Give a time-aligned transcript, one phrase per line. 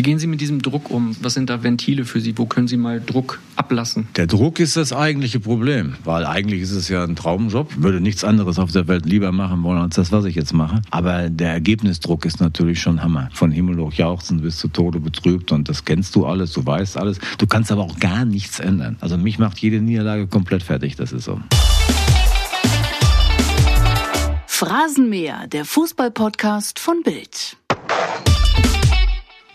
[0.00, 1.14] Wie gehen Sie mit diesem Druck um?
[1.20, 2.38] Was sind da Ventile für Sie?
[2.38, 4.08] Wo können Sie mal Druck ablassen?
[4.16, 7.72] Der Druck ist das eigentliche Problem, weil eigentlich ist es ja ein Traumjob.
[7.72, 10.54] Ich würde nichts anderes auf der Welt lieber machen wollen als das, was ich jetzt
[10.54, 10.80] mache.
[10.90, 13.28] Aber der Ergebnisdruck ist natürlich schon Hammer.
[13.34, 16.96] Von Himmel hoch jauchzen bis zu Tode betrübt und das kennst du alles, du weißt
[16.96, 17.18] alles.
[17.36, 18.96] Du kannst aber auch gar nichts ändern.
[19.00, 21.38] Also mich macht jede Niederlage komplett fertig, das ist so.
[24.46, 27.58] Phrasenmäher, der Fußballpodcast von Bild.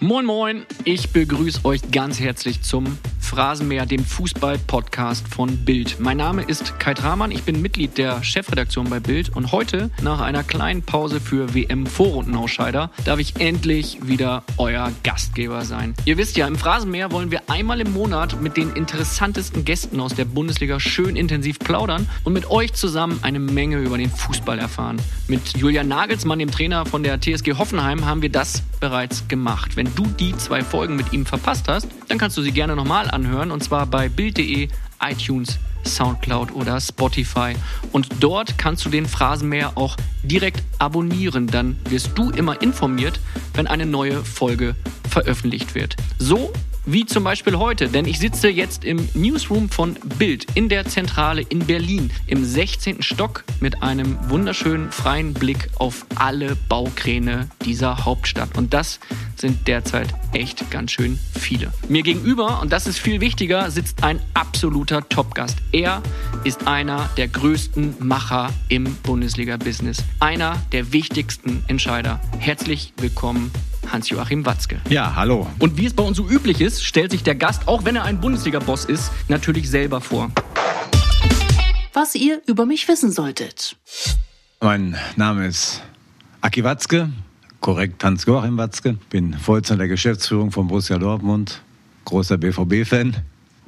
[0.05, 2.85] Moin Moin, ich begrüße euch ganz herzlich zum
[3.25, 5.99] Phrasenmäher, dem Fußball-Podcast von Bild.
[5.99, 10.21] Mein Name ist Kai Tramann, ich bin Mitglied der Chefredaktion bei Bild und heute, nach
[10.21, 15.95] einer kleinen Pause für WM-Vorrundenausscheider, darf ich endlich wieder euer Gastgeber sein.
[16.05, 20.13] Ihr wisst ja, im Phrasenmäher wollen wir einmal im Monat mit den interessantesten Gästen aus
[20.13, 25.01] der Bundesliga schön intensiv plaudern und mit euch zusammen eine Menge über den Fußball erfahren.
[25.27, 29.75] Mit Julian Nagelsmann, dem Trainer von der TSG Hoffenheim, haben wir das bereits gemacht.
[29.77, 33.09] Wenn du die zwei Folgen mit ihm verpasst hast, dann kannst du sie gerne nochmal
[33.15, 34.67] anhören und zwar bei Bild.de,
[35.01, 37.55] iTunes, Soundcloud oder Spotify.
[37.91, 41.47] Und dort kannst du den Phrasenmäher auch direkt abonnieren.
[41.47, 43.19] Dann wirst du immer informiert,
[43.53, 44.75] wenn eine neue Folge
[45.09, 45.95] veröffentlicht wird.
[46.19, 46.51] So
[46.85, 51.41] wie zum Beispiel heute, denn ich sitze jetzt im Newsroom von Bild in der Zentrale
[51.41, 53.01] in Berlin im 16.
[53.01, 58.57] Stock mit einem wunderschönen freien Blick auf alle Baukräne dieser Hauptstadt.
[58.57, 58.99] Und das
[59.35, 61.73] sind derzeit echt ganz schön viele.
[61.89, 65.57] Mir gegenüber, und das ist viel wichtiger, sitzt ein absoluter Topgast.
[65.71, 66.03] Er
[66.43, 70.03] ist einer der größten Macher im Bundesliga-Business.
[70.19, 72.21] Einer der wichtigsten Entscheider.
[72.37, 73.51] Herzlich willkommen,
[73.91, 74.81] Hans-Joachim Watzke.
[74.89, 75.47] Ja, hallo.
[75.59, 78.03] Und wie es bei uns so üblich ist, stellt sich der Gast, auch wenn er
[78.03, 80.31] ein Bundesliga-Boss ist, natürlich selber vor.
[81.93, 83.77] Was ihr über mich wissen solltet.
[84.61, 85.81] Mein Name ist
[86.41, 87.09] Aki Watzke,
[87.61, 88.97] korrekt Hans-Joachim Watzke.
[89.09, 91.61] Bin Vorsitzender der Geschäftsführung von Borussia Dortmund,
[92.05, 93.15] großer BVB-Fan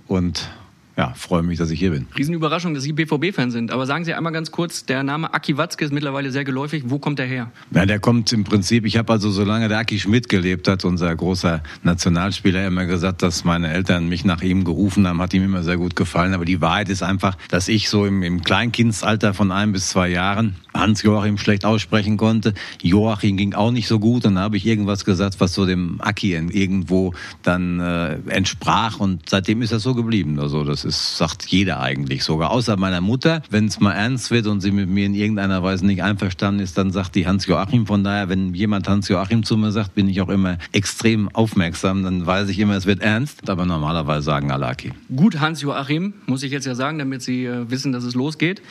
[0.08, 0.50] und
[0.98, 2.08] ja, freue mich, dass ich hier bin.
[2.18, 3.72] Riesenüberraschung, dass Sie BVB-Fan sind.
[3.72, 6.86] Aber sagen Sie einmal ganz kurz, der Name Aki Watzke ist mittlerweile sehr geläufig.
[6.88, 7.52] Wo kommt der her?
[7.70, 11.16] Ja, der kommt im Prinzip, ich habe also, solange der Aki Schmidt gelebt hat, unser
[11.16, 15.62] großer Nationalspieler, immer gesagt, dass meine Eltern mich nach ihm gerufen haben, hat ihm immer
[15.62, 16.34] sehr gut gefallen.
[16.34, 20.10] Aber die Wahrheit ist einfach, dass ich so im, im Kleinkindsalter von ein bis zwei
[20.10, 22.56] Jahren Hans-Joachim schlecht aussprechen konnte.
[22.82, 24.26] Joachim ging auch nicht so gut.
[24.26, 27.14] Und dann habe ich irgendwas gesagt, was so dem Aki irgendwo
[27.44, 29.00] dann äh, entsprach.
[29.00, 30.40] Und seitdem ist das so geblieben.
[30.40, 32.52] Also das ist, sagt jeder eigentlich sogar.
[32.52, 33.44] Außer meiner Mutter.
[33.50, 36.78] Wenn es mal ernst wird und sie mit mir in irgendeiner Weise nicht einverstanden ist,
[36.78, 37.86] dann sagt die Hans-Joachim.
[37.86, 42.04] Von daher, wenn jemand Hans-Joachim zu mir sagt, bin ich auch immer extrem aufmerksam.
[42.04, 43.50] Dann weiß ich immer, es wird ernst.
[43.50, 44.92] Aber normalerweise sagen alle Aki.
[45.16, 48.62] Gut, Hans-Joachim, muss ich jetzt ja sagen, damit Sie äh, wissen, dass es losgeht.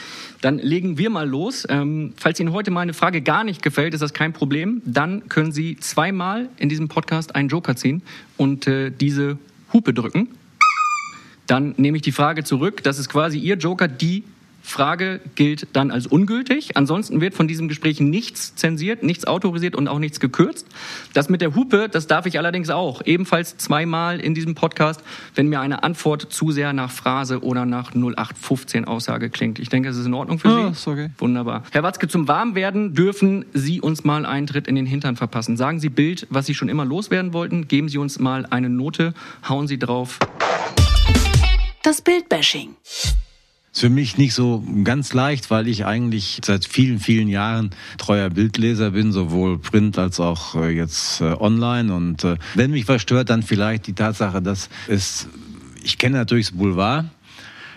[0.41, 1.66] Dann legen wir mal los.
[1.69, 4.83] Ähm, falls Ihnen heute meine Frage gar nicht gefällt, ist das kein Problem.
[4.84, 8.03] Dann können Sie zweimal in diesem Podcast einen Joker ziehen
[8.37, 9.38] und äh, diese
[9.72, 10.28] Hupe drücken.
[11.46, 12.82] Dann nehme ich die Frage zurück.
[12.82, 14.24] Das ist quasi Ihr Joker, die
[14.62, 16.76] Frage gilt dann als ungültig.
[16.76, 20.66] Ansonsten wird von diesem Gespräch nichts zensiert, nichts autorisiert und auch nichts gekürzt.
[21.14, 23.00] Das mit der Hupe, das darf ich allerdings auch.
[23.04, 25.02] Ebenfalls zweimal in diesem Podcast,
[25.36, 29.60] wenn mir eine Antwort zu sehr nach Phrase oder nach 0815 Aussage klingt.
[29.60, 30.90] Ich denke, es ist in Ordnung für Ja, Sie.
[30.90, 31.10] okay.
[31.18, 31.62] Wunderbar.
[31.70, 35.56] Herr Watzke, zum Warmwerden dürfen Sie uns mal einen Tritt in den Hintern verpassen.
[35.56, 37.68] Sagen Sie Bild, was Sie schon immer loswerden wollten.
[37.68, 39.14] Geben Sie uns mal eine Note.
[39.48, 40.18] Hauen Sie drauf.
[41.86, 42.70] Das Bildbashing.
[42.82, 43.14] Ist
[43.72, 48.91] für mich nicht so ganz leicht, weil ich eigentlich seit vielen, vielen Jahren treuer Bildleser
[48.91, 51.94] bin, sowohl print als auch äh, jetzt äh, online.
[51.94, 55.28] Und äh, wenn mich was stört, dann vielleicht die Tatsache, dass es,
[55.84, 57.04] ich kenne natürlich das Boulevard,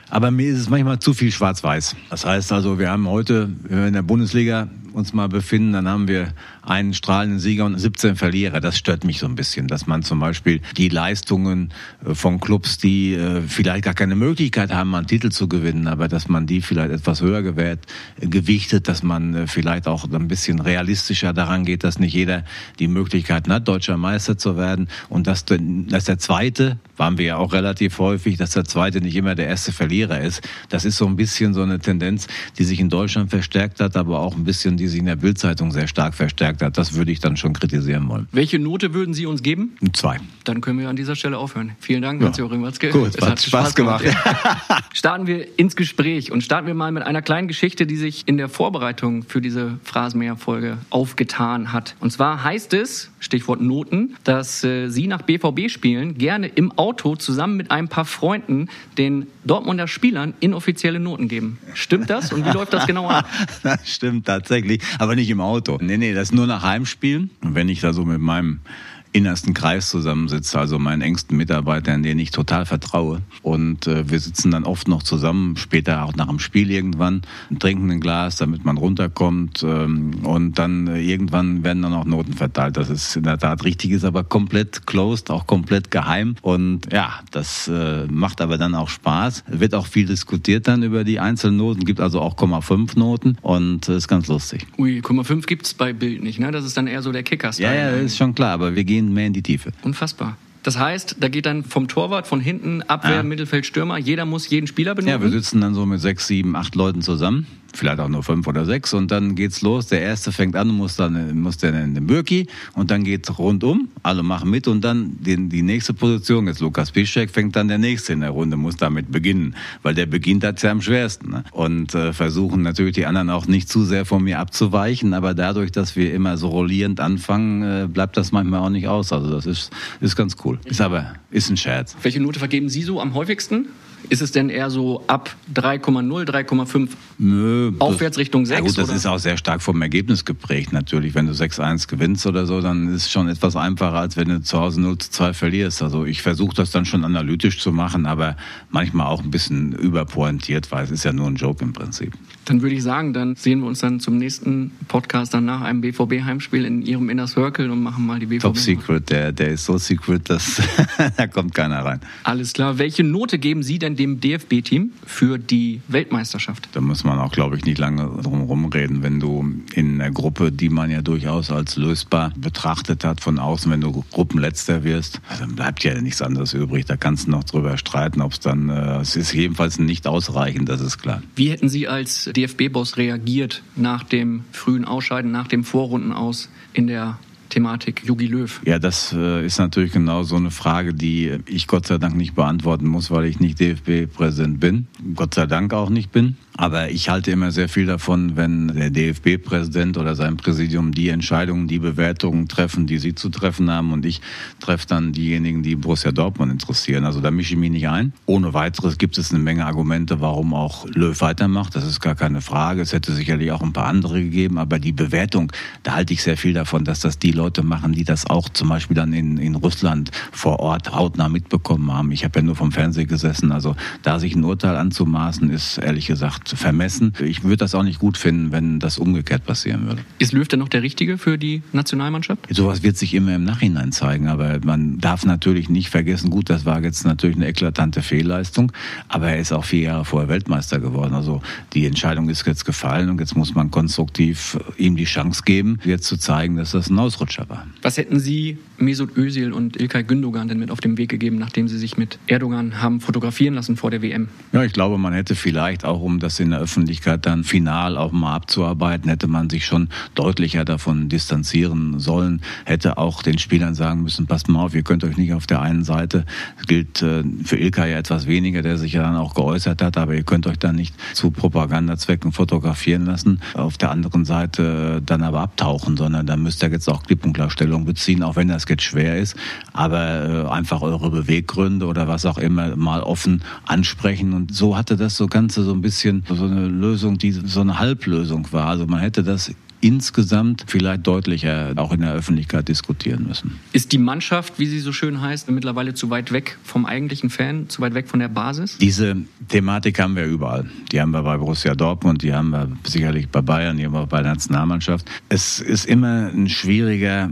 [0.09, 1.95] aber mir ist es manchmal zu viel schwarz-weiß.
[2.09, 5.87] Das heißt also, wir haben heute, wenn wir in der Bundesliga uns mal befinden, dann
[5.87, 8.59] haben wir einen strahlenden Sieger und 17 Verlierer.
[8.59, 11.71] Das stört mich so ein bisschen, dass man zum Beispiel die Leistungen
[12.05, 16.07] äh, von Clubs, die äh, vielleicht gar keine Möglichkeit haben, einen Titel zu gewinnen, aber
[16.07, 17.79] dass man die vielleicht etwas höher gewährt,
[18.19, 22.43] äh, gewichtet, dass man vielleicht auch ein bisschen realistischer daran geht, dass nicht jeder
[22.79, 27.37] die Möglichkeiten hat, deutscher Meister zu werden und dass, dass der Zweite, waren wir ja
[27.37, 30.47] auch relativ häufig, dass der Zweite nicht immer der erste Verlierer ist.
[30.67, 32.27] Das ist so ein bisschen so eine Tendenz,
[32.57, 35.71] die sich in Deutschland verstärkt hat, aber auch ein bisschen, die sich in der Bildzeitung
[35.71, 36.77] sehr stark verstärkt hat.
[36.77, 38.27] Das würde ich dann schon kritisieren wollen.
[38.31, 39.75] Welche Note würden Sie uns geben?
[39.93, 40.17] Zwei.
[40.43, 41.71] Dann können wir an dieser Stelle aufhören.
[41.79, 42.27] Vielen Dank, Ja.
[42.27, 42.89] Hans-Joachim Watzke.
[42.89, 44.03] Gut, Es hat Spaß gemacht.
[44.93, 48.37] starten wir ins Gespräch und starten wir mal mit einer kleinen Geschichte, die sich in
[48.37, 51.95] der Vorbereitung für diese Phrasenmäher-Folge aufgetan hat.
[51.99, 57.57] Und zwar heißt es, Stichwort Noten, dass äh, Sie nach BVB-Spielen gerne im Auto zusammen
[57.57, 61.57] mit ein paar Freunden den Dortmunder Spielern inoffizielle Noten geben.
[61.73, 62.31] Stimmt das?
[62.33, 63.27] Und wie läuft das genau ab?
[63.63, 65.77] Das stimmt tatsächlich, aber nicht im Auto.
[65.81, 67.29] Nee, nee, das ist nur nach Heimspielen.
[67.43, 68.61] Und wenn ich da so mit meinem
[69.11, 73.21] innersten Kreis zusammensitze, also meinen engsten Mitarbeitern, denen ich total vertraue.
[73.41, 77.21] Und äh, wir sitzen dann oft noch zusammen, später auch nach dem Spiel irgendwann,
[77.59, 79.63] trinken ein Glas, damit man runterkommt.
[79.63, 82.77] Ähm, und dann äh, irgendwann werden dann auch Noten verteilt.
[82.77, 86.35] Das ist in der Tat richtig, ist aber komplett closed, auch komplett geheim.
[86.41, 89.43] Und ja, das äh, macht aber dann auch Spaß.
[89.47, 93.89] Wird auch viel diskutiert dann über die einzelnen Noten, gibt also auch 0,5 Noten und
[93.89, 94.67] ist ganz lustig.
[94.77, 96.51] Ui, 0,5 gibt es bei Bild nicht, ne?
[96.51, 98.98] Das ist dann eher so der kicker Ja, ja, ist schon klar, aber wir gehen
[99.01, 99.71] mehr in die Tiefe.
[99.83, 100.37] Unfassbar.
[100.63, 103.23] Das heißt, da geht dann vom Torwart, von hinten, Abwehr, ja.
[103.23, 105.09] Mittelfeld, Stürmer, jeder muss jeden Spieler benutzen?
[105.09, 108.47] Ja, wir sitzen dann so mit sechs, sieben, acht Leuten zusammen vielleicht auch nur fünf
[108.47, 109.87] oder sechs und dann geht's los.
[109.87, 113.89] Der erste fängt an, muss dann muss der in den Birki und dann geht's rundum.
[114.03, 117.77] Alle machen mit und dann die, die nächste Position, jetzt Lukas Piszczek, fängt dann der
[117.77, 121.43] nächste in der Runde, muss damit beginnen, weil der beginnt hat's ja am schwersten ne?
[121.51, 125.71] und äh, versuchen natürlich die anderen auch nicht zu sehr von mir abzuweichen, aber dadurch,
[125.71, 129.13] dass wir immer so rollierend anfangen, äh, bleibt das manchmal auch nicht aus.
[129.13, 129.71] Also das ist
[130.01, 130.59] ist ganz cool.
[130.65, 131.95] Ist aber ist ein Scherz.
[132.01, 133.67] Welche Note vergeben Sie so am häufigsten?
[134.07, 138.57] Ist es denn eher so ab 3,0, 3,5 Nö, aufwärts Richtung 6?
[138.57, 138.95] Ja gut, das oder?
[138.95, 141.15] ist auch sehr stark vom Ergebnis geprägt natürlich.
[141.15, 144.41] Wenn du 6-1 gewinnst oder so, dann ist es schon etwas einfacher, als wenn du
[144.41, 145.81] zu Hause 0 zu 2 verlierst.
[145.83, 148.37] Also ich versuche das dann schon analytisch zu machen, aber
[148.69, 152.13] manchmal auch ein bisschen überpointiert, weil es ist ja nur ein Joke im Prinzip.
[152.49, 155.81] Dann würde ich sagen, dann sehen wir uns dann zum nächsten Podcast dann nach einem
[155.81, 158.41] BVB-Heimspiel in Ihrem Inner Circle und machen mal die BVB.
[158.41, 160.59] Top Secret, der, der ist so secret, dass
[161.17, 161.99] da kommt keiner rein.
[162.23, 162.79] Alles klar.
[162.79, 166.69] Welche Note geben Sie denn dem DFB-Team für die Weltmeisterschaft?
[166.71, 169.03] Da muss man auch, glaube ich, nicht lange drum rumreden.
[169.03, 173.71] Wenn du in einer Gruppe, die man ja durchaus als lösbar betrachtet hat von außen,
[173.71, 176.85] wenn du Gruppenletzter wirst, dann bleibt ja nichts anderes übrig.
[176.85, 180.67] Da kannst du noch drüber streiten, ob es dann, äh, es ist jedenfalls nicht ausreichend,
[180.67, 181.21] das ist klar.
[181.35, 187.19] Wie hätten Sie als DFB-Boss reagiert nach dem frühen Ausscheiden, nach dem Vorrundenaus in der
[187.49, 188.61] Thematik Jogi Löw?
[188.65, 192.35] Ja, das äh, ist natürlich genau so eine Frage, die ich Gott sei Dank nicht
[192.35, 194.87] beantworten muss, weil ich nicht DFB-Präsident bin.
[195.15, 196.37] Gott sei Dank auch nicht bin.
[196.59, 201.69] Aber ich halte immer sehr viel davon, wenn der DFB-Präsident oder sein Präsidium die Entscheidungen,
[201.69, 203.93] die Bewertungen treffen, die sie zu treffen haben.
[203.93, 204.19] Und ich
[204.59, 207.05] treffe dann diejenigen, die Borussia Dortmund interessieren.
[207.05, 208.11] Also da mische ich mich nicht ein.
[208.25, 211.77] Ohne weiteres gibt es eine Menge Argumente, warum auch Löw weitermacht.
[211.77, 212.81] Das ist gar keine Frage.
[212.81, 214.57] Es hätte sicherlich auch ein paar andere gegeben.
[214.57, 215.53] Aber die Bewertung,
[215.83, 218.67] da halte ich sehr viel davon, dass das die Leute machen, die das auch zum
[218.67, 222.11] Beispiel dann in, in Russland vor Ort hautnah mitbekommen haben.
[222.11, 223.53] Ich habe ja nur vom Fernsehen gesessen.
[223.53, 227.13] Also da sich ein Urteil anzumaßen, ist ehrlich gesagt vermessen.
[227.23, 230.01] Ich würde das auch nicht gut finden, wenn das umgekehrt passieren würde.
[230.17, 232.47] Ist Löw denn noch der Richtige für die Nationalmannschaft?
[232.49, 236.65] Sowas wird sich immer im Nachhinein zeigen, aber man darf natürlich nicht vergessen, gut, das
[236.65, 238.71] war jetzt natürlich eine eklatante Fehlleistung,
[239.07, 241.13] aber er ist auch vier Jahre vorher Weltmeister geworden.
[241.13, 241.41] Also
[241.73, 246.05] die Entscheidung ist jetzt gefallen und jetzt muss man konstruktiv ihm die Chance geben, jetzt
[246.05, 247.67] zu zeigen, dass das ein Ausrutscher war.
[247.81, 251.67] Was hätten Sie Mesut Özil und Ilkay Gündogan denn mit auf den Weg gegeben, nachdem
[251.67, 254.29] sie sich mit Erdogan haben fotografieren lassen vor der WM?
[254.51, 258.11] Ja, ich glaube, man hätte vielleicht auch, um das in der Öffentlichkeit dann final auch
[258.11, 264.03] mal abzuarbeiten, hätte man sich schon deutlicher davon distanzieren sollen, hätte auch den Spielern sagen
[264.03, 266.25] müssen, passt mal auf, ihr könnt euch nicht auf der einen Seite,
[266.67, 270.15] gilt äh, für Ilkay ja etwas weniger, der sich ja dann auch geäußert hat, aber
[270.15, 275.41] ihr könnt euch dann nicht zu Propagandazwecken fotografieren lassen, auf der anderen Seite dann aber
[275.41, 278.65] abtauchen, sondern da müsst ihr jetzt auch klipp und klar Stellung beziehen, auch wenn das
[278.67, 279.35] jetzt schwer ist,
[279.73, 284.33] aber äh, einfach eure Beweggründe oder was auch immer mal offen ansprechen.
[284.33, 287.79] Und so hatte das so Ganze so ein bisschen so eine Lösung, die so eine
[287.79, 288.67] Halblösung war.
[288.67, 293.59] Also man hätte das insgesamt vielleicht deutlicher auch in der Öffentlichkeit diskutieren müssen.
[293.71, 297.69] Ist die Mannschaft, wie sie so schön heißt, mittlerweile zu weit weg vom eigentlichen Fan,
[297.69, 298.77] zu weit weg von der Basis?
[298.77, 299.15] Diese
[299.47, 300.69] Thematik haben wir überall.
[300.91, 304.05] Die haben wir bei Borussia Dortmund, die haben wir sicherlich bei Bayern, die haben wir
[304.05, 305.09] bei der Nationalmannschaft.
[305.29, 307.31] Es ist immer ein schwieriger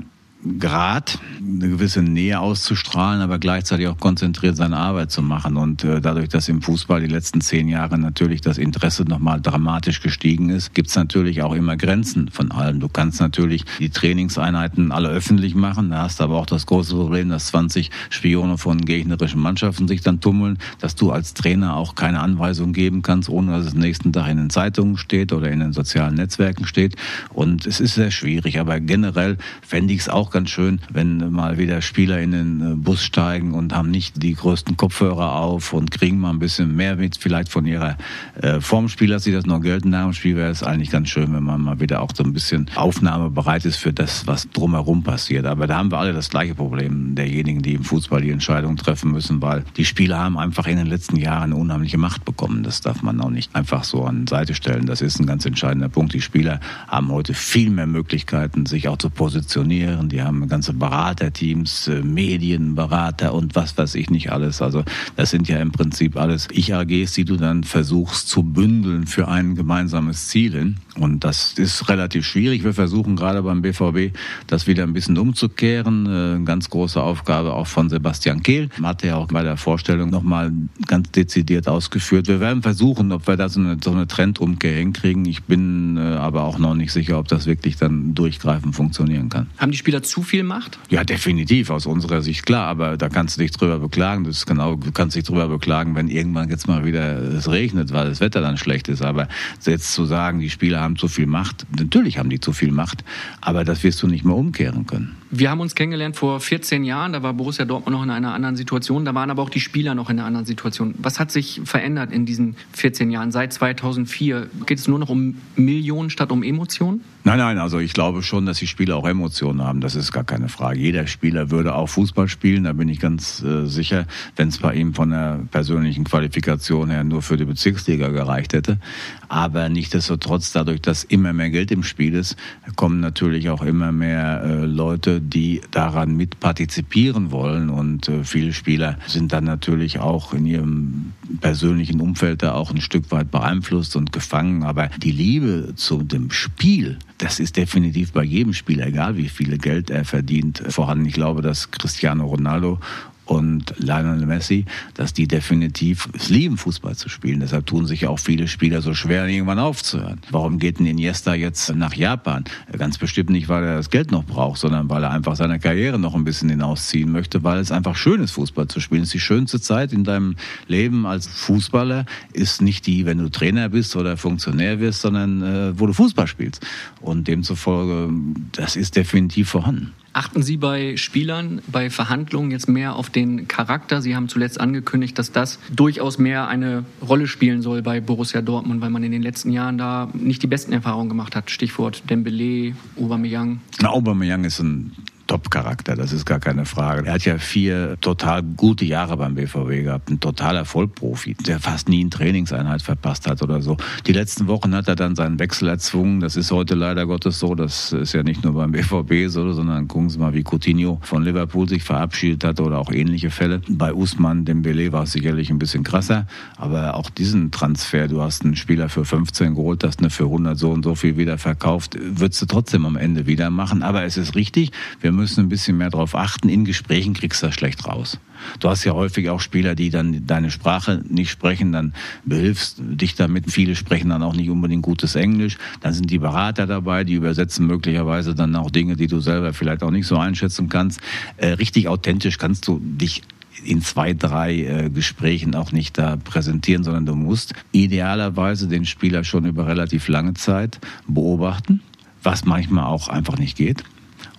[0.59, 5.57] Grad, eine gewisse Nähe auszustrahlen, aber gleichzeitig auch konzentriert seine Arbeit zu machen.
[5.57, 10.01] Und äh, dadurch, dass im Fußball die letzten zehn Jahre natürlich das Interesse nochmal dramatisch
[10.01, 12.79] gestiegen ist, gibt es natürlich auch immer Grenzen von allem.
[12.79, 17.29] Du kannst natürlich die Trainingseinheiten alle öffentlich machen, da hast aber auch das große Problem,
[17.29, 22.21] dass 20 Spione von gegnerischen Mannschaften sich dann tummeln, dass du als Trainer auch keine
[22.21, 25.73] Anweisung geben kannst, ohne dass es nächsten Tag in den Zeitungen steht oder in den
[25.73, 26.95] sozialen Netzwerken steht.
[27.33, 31.57] Und es ist sehr schwierig, aber generell fände ich es auch ganz schön, wenn mal
[31.57, 35.89] wieder Spieler in den äh, Bus steigen und haben nicht die größten Kopfhörer auf und
[35.89, 37.97] kriegen mal ein bisschen mehr mit, vielleicht von ihrer
[38.39, 41.41] äh, Formspiel, dass sie das noch gelten dem Spiel, wäre es eigentlich ganz schön, wenn
[41.41, 45.47] man mal wieder auch so ein bisschen aufnahmebereit ist für das, was drumherum passiert.
[45.47, 49.13] Aber da haben wir alle das gleiche Problem derjenigen, die im Fußball die Entscheidung treffen
[49.13, 52.61] müssen, weil die Spieler haben einfach in den letzten Jahren eine unheimliche Macht bekommen.
[52.61, 54.85] Das darf man auch nicht einfach so an Seite stellen.
[54.85, 56.13] Das ist ein ganz entscheidender Punkt.
[56.13, 60.09] Die Spieler haben heute viel mehr Möglichkeiten, sich auch zu positionieren.
[60.09, 64.61] Die haben ganze Beraterteams, äh, Medienberater und was weiß ich nicht alles.
[64.61, 64.83] Also
[65.15, 69.55] das sind ja im Prinzip alles Ich-AGs, die du dann versuchst zu bündeln für ein
[69.55, 70.77] gemeinsames Ziel hin.
[70.95, 72.63] Und das ist relativ schwierig.
[72.63, 74.15] Wir versuchen gerade beim BVB
[74.47, 76.05] das wieder ein bisschen umzukehren.
[76.05, 78.69] Äh, eine ganz große Aufgabe auch von Sebastian Kehl.
[78.81, 80.51] Hat er auch bei der Vorstellung nochmal
[80.85, 82.27] ganz dezidiert ausgeführt.
[82.27, 85.25] Wir werden versuchen, ob wir da so eine, so eine Trendumkehr hinkriegen.
[85.25, 89.47] Ich bin äh, aber auch noch nicht sicher, ob das wirklich dann durchgreifend funktionieren kann.
[89.57, 90.79] Haben die Spieler zu viel Macht?
[90.89, 92.67] Ja, definitiv, aus unserer Sicht klar.
[92.67, 94.23] Aber da kannst du dich drüber beklagen.
[94.23, 98.09] Das genau, du kannst dich drüber beklagen, wenn irgendwann jetzt mal wieder es regnet, weil
[98.09, 99.01] das Wetter dann schlecht ist.
[99.01, 99.27] Aber
[99.65, 103.03] jetzt zu sagen, die Spieler haben zu viel Macht, natürlich haben die zu viel Macht,
[103.41, 105.15] aber das wirst du nicht mehr umkehren können.
[105.29, 108.55] Wir haben uns kennengelernt vor 14 Jahren, da war Borussia Dortmund noch in einer anderen
[108.55, 110.95] Situation, da waren aber auch die Spieler noch in einer anderen Situation.
[110.99, 113.33] Was hat sich verändert in diesen 14 Jahren?
[113.33, 117.01] Seit 2004 geht es nur noch um Millionen statt um Emotionen?
[117.25, 120.23] Nein, nein, also ich glaube schon, dass die Spieler auch Emotionen haben, das ist gar
[120.23, 120.79] keine Frage.
[120.79, 124.05] Jeder Spieler würde auch Fußball spielen, da bin ich ganz äh, sicher,
[124.37, 128.79] wenn es bei ihm von der persönlichen Qualifikation her nur für die Bezirksliga gereicht hätte.
[129.27, 132.37] Aber nichtsdestotrotz, dadurch, dass immer mehr Geld im Spiel ist,
[132.77, 137.69] kommen natürlich auch immer mehr äh, Leute, die daran mit partizipieren wollen.
[137.69, 142.81] Und äh, viele Spieler sind dann natürlich auch in ihrem persönlichen Umfeld da auch ein
[142.81, 144.63] Stück weit beeinflusst und gefangen.
[144.63, 149.57] Aber die Liebe zu dem Spiel, das ist definitiv bei jedem Spieler, egal wie viel
[149.57, 151.05] Geld er verdient, vorhanden.
[151.05, 152.79] Ich glaube, dass Cristiano Ronaldo
[153.27, 157.39] und Lionel Messi, dass die definitiv es lieben, Fußball zu spielen.
[157.41, 160.21] Deshalb tun sich auch viele Spieler so schwer, irgendwann aufzuhören.
[160.31, 162.45] Warum geht ein Iniesta jetzt nach Japan?
[162.77, 165.99] Ganz bestimmt nicht, weil er das Geld noch braucht, sondern weil er einfach seine Karriere
[165.99, 169.01] noch ein bisschen hinausziehen möchte, weil es einfach schön ist, Fußball zu spielen.
[169.01, 170.35] Es ist die schönste Zeit in deinem
[170.67, 175.79] Leben als Fußballer, ist nicht die, wenn du Trainer bist oder Funktionär wirst, sondern äh,
[175.79, 176.65] wo du Fußball spielst.
[177.01, 178.13] Und demzufolge,
[178.53, 179.93] das ist definitiv vorhanden.
[180.17, 184.01] Achten Sie bei Spielern, bei Verhandlungen jetzt mehr auf den Charakter?
[184.01, 188.81] Sie haben zuletzt angekündigt, dass das durchaus mehr eine Rolle spielen soll bei Borussia Dortmund,
[188.81, 191.51] weil man in den letzten Jahren da nicht die besten Erfahrungen gemacht hat.
[191.51, 193.59] Stichwort Dembele, Aubameyang.
[193.79, 194.91] Na, Aubameyang ist ein
[195.27, 197.05] Top-Charakter, das ist gar keine Frage.
[197.05, 201.89] Er hat ja vier total gute Jahre beim BVW gehabt, ein totaler Vollprofi, der fast
[201.89, 203.77] nie eine Trainingseinheit verpasst hat oder so.
[204.05, 206.21] Die letzten Wochen hat er dann seinen Wechsel erzwungen.
[206.21, 207.55] Das ist heute leider Gottes so.
[207.55, 211.23] Das ist ja nicht nur beim BVB so, sondern gucken Sie mal, wie Coutinho von
[211.23, 213.61] Liverpool sich verabschiedet hat oder auch ähnliche Fälle.
[213.67, 218.45] Bei Usman Dembele war es sicherlich ein bisschen krasser, aber auch diesen Transfer, du hast
[218.45, 221.97] einen Spieler für 15 geholt, hast eine für 100 so und so viel wieder verkauft,
[221.99, 223.83] würdest du trotzdem am Ende wieder machen.
[223.83, 226.47] Aber es ist richtig, wir müssen ein bisschen mehr darauf achten.
[226.47, 228.19] In Gesprächen kriegst du das schlecht raus.
[228.59, 231.93] Du hast ja häufig auch Spieler, die dann deine Sprache nicht sprechen, dann
[232.23, 233.51] behilfst dich damit.
[233.51, 235.57] Viele sprechen dann auch nicht unbedingt gutes Englisch.
[235.81, 239.83] Dann sind die Berater dabei, die übersetzen möglicherweise dann auch Dinge, die du selber vielleicht
[239.83, 241.01] auch nicht so einschätzen kannst.
[241.37, 243.23] Äh, richtig authentisch kannst du dich
[243.63, 249.23] in zwei, drei äh, Gesprächen auch nicht da präsentieren, sondern du musst idealerweise den Spieler
[249.23, 251.81] schon über relativ lange Zeit beobachten,
[252.23, 253.83] was manchmal auch einfach nicht geht.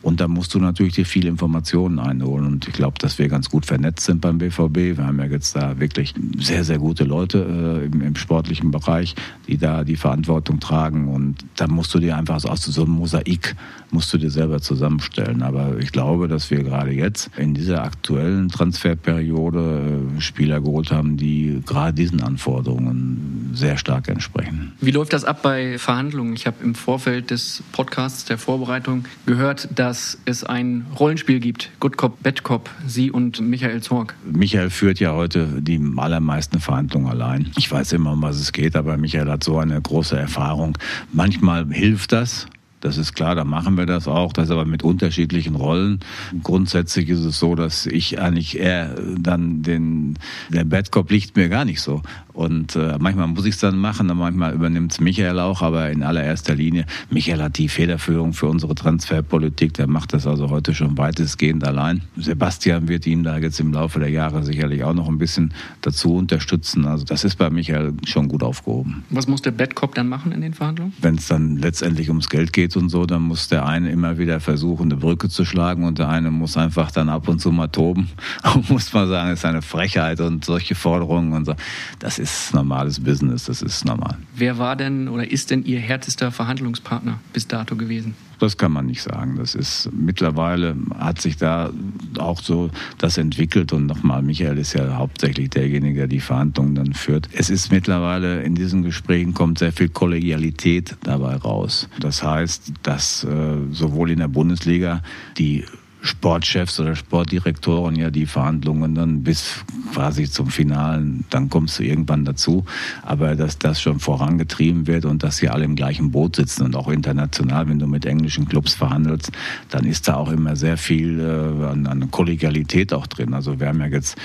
[0.03, 2.47] Und da musst du natürlich dir viele Informationen einholen.
[2.47, 4.97] Und ich glaube, dass wir ganz gut vernetzt sind beim BVB.
[4.97, 9.15] Wir haben ja jetzt da wirklich sehr, sehr gute Leute äh, im, im, sportlichen Bereich,
[9.47, 11.09] die da die Verantwortung tragen.
[11.09, 13.57] Und da musst du dir einfach so aus so einem Mosaik
[13.91, 15.43] musst du dir selber zusammenstellen.
[15.43, 21.17] Aber ich glaube, dass wir gerade jetzt in dieser aktuellen Transferperiode äh, Spieler geholt haben,
[21.17, 24.73] die gerade diesen Anforderungen sehr stark entsprechen.
[24.81, 26.35] Wie läuft das ab bei Verhandlungen?
[26.35, 31.71] Ich habe im Vorfeld des Podcasts der Vorbereitung gehört, dass es ein Rollenspiel gibt.
[31.81, 34.15] Good Cop, Bad Cop, Sie und Michael Zorg.
[34.25, 37.51] Michael führt ja heute die allermeisten Verhandlungen allein.
[37.57, 40.77] Ich weiß immer, um was es geht, aber Michael hat so eine große Erfahrung.
[41.13, 42.47] Manchmal hilft das,
[42.81, 46.01] das ist klar, da machen wir das auch, das aber mit unterschiedlichen Rollen.
[46.43, 50.15] Grundsätzlich ist es so, dass ich eigentlich eher dann den,
[50.49, 52.03] der Bad Cop liegt mir gar nicht so.
[52.33, 56.05] Und äh, manchmal muss ich es dann machen, manchmal übernimmt es Michael auch, aber in
[56.05, 60.97] allererster Linie, Michael hat die Federführung für unsere Transferpolitik, der macht das also heute schon
[60.97, 62.03] weitestgehend allein.
[62.17, 66.15] Sebastian wird ihm da jetzt im Laufe der Jahre sicherlich auch noch ein bisschen dazu
[66.15, 66.87] unterstützen.
[66.87, 69.03] Also das ist bei Michael schon gut aufgehoben.
[69.11, 70.93] Was muss der Bad Cop dann machen in den Verhandlungen?
[71.01, 74.41] Wenn es dann letztendlich ums Geld geht und so, dann muss der eine immer wieder
[74.41, 77.69] versuchen, eine Brücke zu schlagen und der eine muss einfach dann ab und zu mal
[77.69, 78.11] toben.
[78.69, 81.55] muss man sagen, ist eine Frechheit und solche Forderungen und so.
[81.99, 84.17] Das ist normales Business, das ist normal.
[84.35, 88.15] Wer war denn oder ist denn Ihr härtester Verhandlungspartner bis dato gewesen?
[88.39, 89.37] Das kann man nicht sagen.
[89.37, 91.71] Das ist mittlerweile hat sich da
[92.19, 96.93] auch so das entwickelt und nochmal, Michael ist ja hauptsächlich derjenige, der die Verhandlungen dann
[96.93, 97.29] führt.
[97.33, 101.89] Es ist mittlerweile in diesen Gesprächen kommt sehr viel Kollegialität dabei raus.
[102.01, 103.29] Das heißt, dass äh,
[103.73, 105.03] sowohl in der Bundesliga
[105.37, 105.65] die
[106.01, 112.25] Sportchefs oder Sportdirektoren ja die Verhandlungen dann bis quasi zum Finalen, dann kommst du irgendwann
[112.25, 112.65] dazu.
[113.03, 116.77] Aber dass das schon vorangetrieben wird und dass sie alle im gleichen Boot sitzen und
[116.77, 119.33] auch international, wenn du mit englischen Clubs verhandelst,
[119.71, 123.35] dann ist da auch immer sehr viel äh, an, an Kollegialität auch drin.
[123.35, 124.17] Also wir haben ja jetzt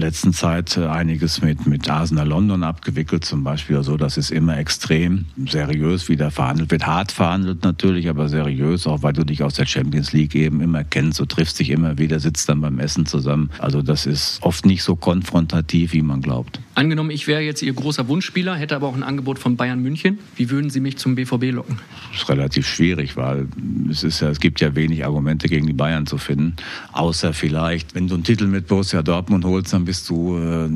[0.00, 3.76] letzten Zeit äh, einiges mit, mit Arsenal London abgewickelt, zum Beispiel.
[3.76, 6.86] Also das ist immer extrem seriös, wie da verhandelt wird.
[6.86, 10.84] Hart verhandelt natürlich, aber seriös, auch weil du dich aus der Champions League eben immer
[10.84, 11.20] kennst.
[11.20, 13.50] Du triffst dich immer wieder, sitzt dann beim Essen zusammen.
[13.58, 16.60] Also das ist oft nicht so konfrontativ, wie man glaubt.
[16.74, 20.18] Angenommen, ich wäre jetzt Ihr großer Wunschspieler, hätte aber auch ein Angebot von Bayern München.
[20.36, 21.78] Wie würden Sie mich zum BVB locken?
[22.12, 23.48] Das ist relativ schwierig, weil
[23.90, 26.56] es, ist ja, es gibt ja wenig Argumente gegen die Bayern zu finden.
[26.92, 30.68] Außer vielleicht, wenn du einen Titel mit Borussia Dortmund holst, dann bist du äh,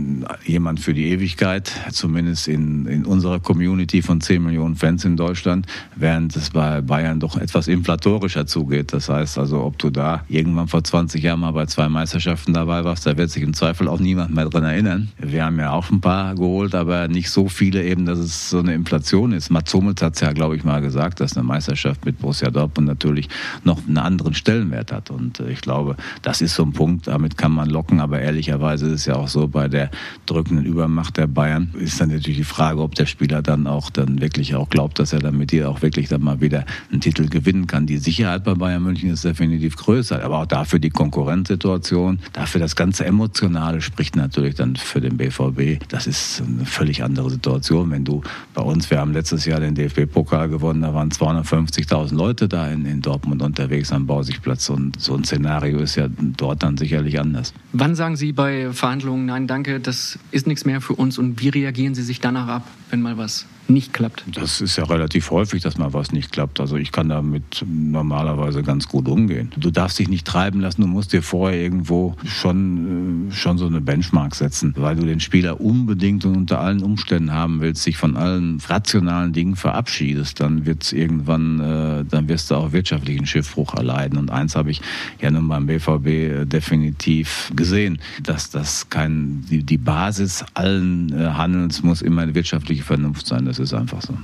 [0.44, 5.66] jemand für die Ewigkeit, zumindest in, in unserer Community von 10 Millionen Fans in Deutschland,
[5.94, 8.92] während es bei Bayern doch etwas inflatorischer zugeht.
[8.92, 12.82] Das heißt also, ob du da irgendwann vor 20 Jahren mal bei zwei Meisterschaften dabei
[12.82, 15.10] warst, da wird sich im Zweifel auch niemand mehr dran erinnern.
[15.18, 18.58] Wir haben ja auch ein paar geholt, aber nicht so viele eben, dass es so
[18.58, 19.48] eine Inflation ist.
[19.48, 22.88] Mats Hummels hat es ja, glaube ich, mal gesagt, dass eine Meisterschaft mit Borussia Dortmund
[22.88, 23.28] natürlich
[23.62, 25.12] noch einen anderen Stellenwert hat.
[25.12, 28.93] Und äh, ich glaube, das ist so ein Punkt, damit kann man locken, aber ehrlicherweise
[28.94, 29.90] ist ja auch so, bei der
[30.26, 34.20] drückenden Übermacht der Bayern ist dann natürlich die Frage, ob der Spieler dann auch dann
[34.20, 37.28] wirklich auch glaubt, dass er dann mit dir auch wirklich dann mal wieder einen Titel
[37.28, 37.86] gewinnen kann.
[37.86, 42.76] Die Sicherheit bei Bayern München ist definitiv größer, aber auch dafür die Konkurrenzsituation, dafür das
[42.76, 47.90] ganze Emotionale spricht natürlich dann für den BVB das ist eine völlig andere Situation.
[47.90, 48.22] Wenn du
[48.54, 52.84] bei uns, wir haben letztes Jahr den DFB-Pokal gewonnen, da waren 250.000 Leute da in,
[52.84, 57.54] in Dortmund unterwegs am Bausigplatz und so ein Szenario ist ja dort dann sicherlich anders.
[57.72, 61.48] Wann sagen Sie bei Verhandlungen, nein, danke, das ist nichts mehr für uns und wie
[61.48, 64.24] reagieren Sie sich danach ab, wenn mal was nicht klappt?
[64.34, 66.60] Das ist ja relativ häufig, dass mal was nicht klappt.
[66.60, 69.52] Also ich kann damit normalerweise ganz gut umgehen.
[69.56, 73.66] Du darfst dich nicht treiben lassen, du musst dir vorher irgendwo schon, äh, schon so
[73.66, 77.96] eine Benchmark setzen, weil du den Spieler unbedingt und unter allen Umständen haben willst, sich
[77.96, 83.26] von allen rationalen Dingen verabschiedest, dann wird es irgendwann, äh, dann wirst du auch wirtschaftlichen
[83.26, 84.18] Schiffbruch erleiden.
[84.18, 84.80] Und eins habe ich
[85.20, 91.82] ja nun beim BVB äh, definitiv gesehen, dass das kein, die, die Basis allen Handelns
[91.82, 93.46] muss immer eine wirtschaftliche Vernunft sein.
[93.54, 94.18] Das ist einfach so.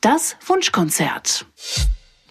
[0.00, 1.44] Das Wunschkonzert.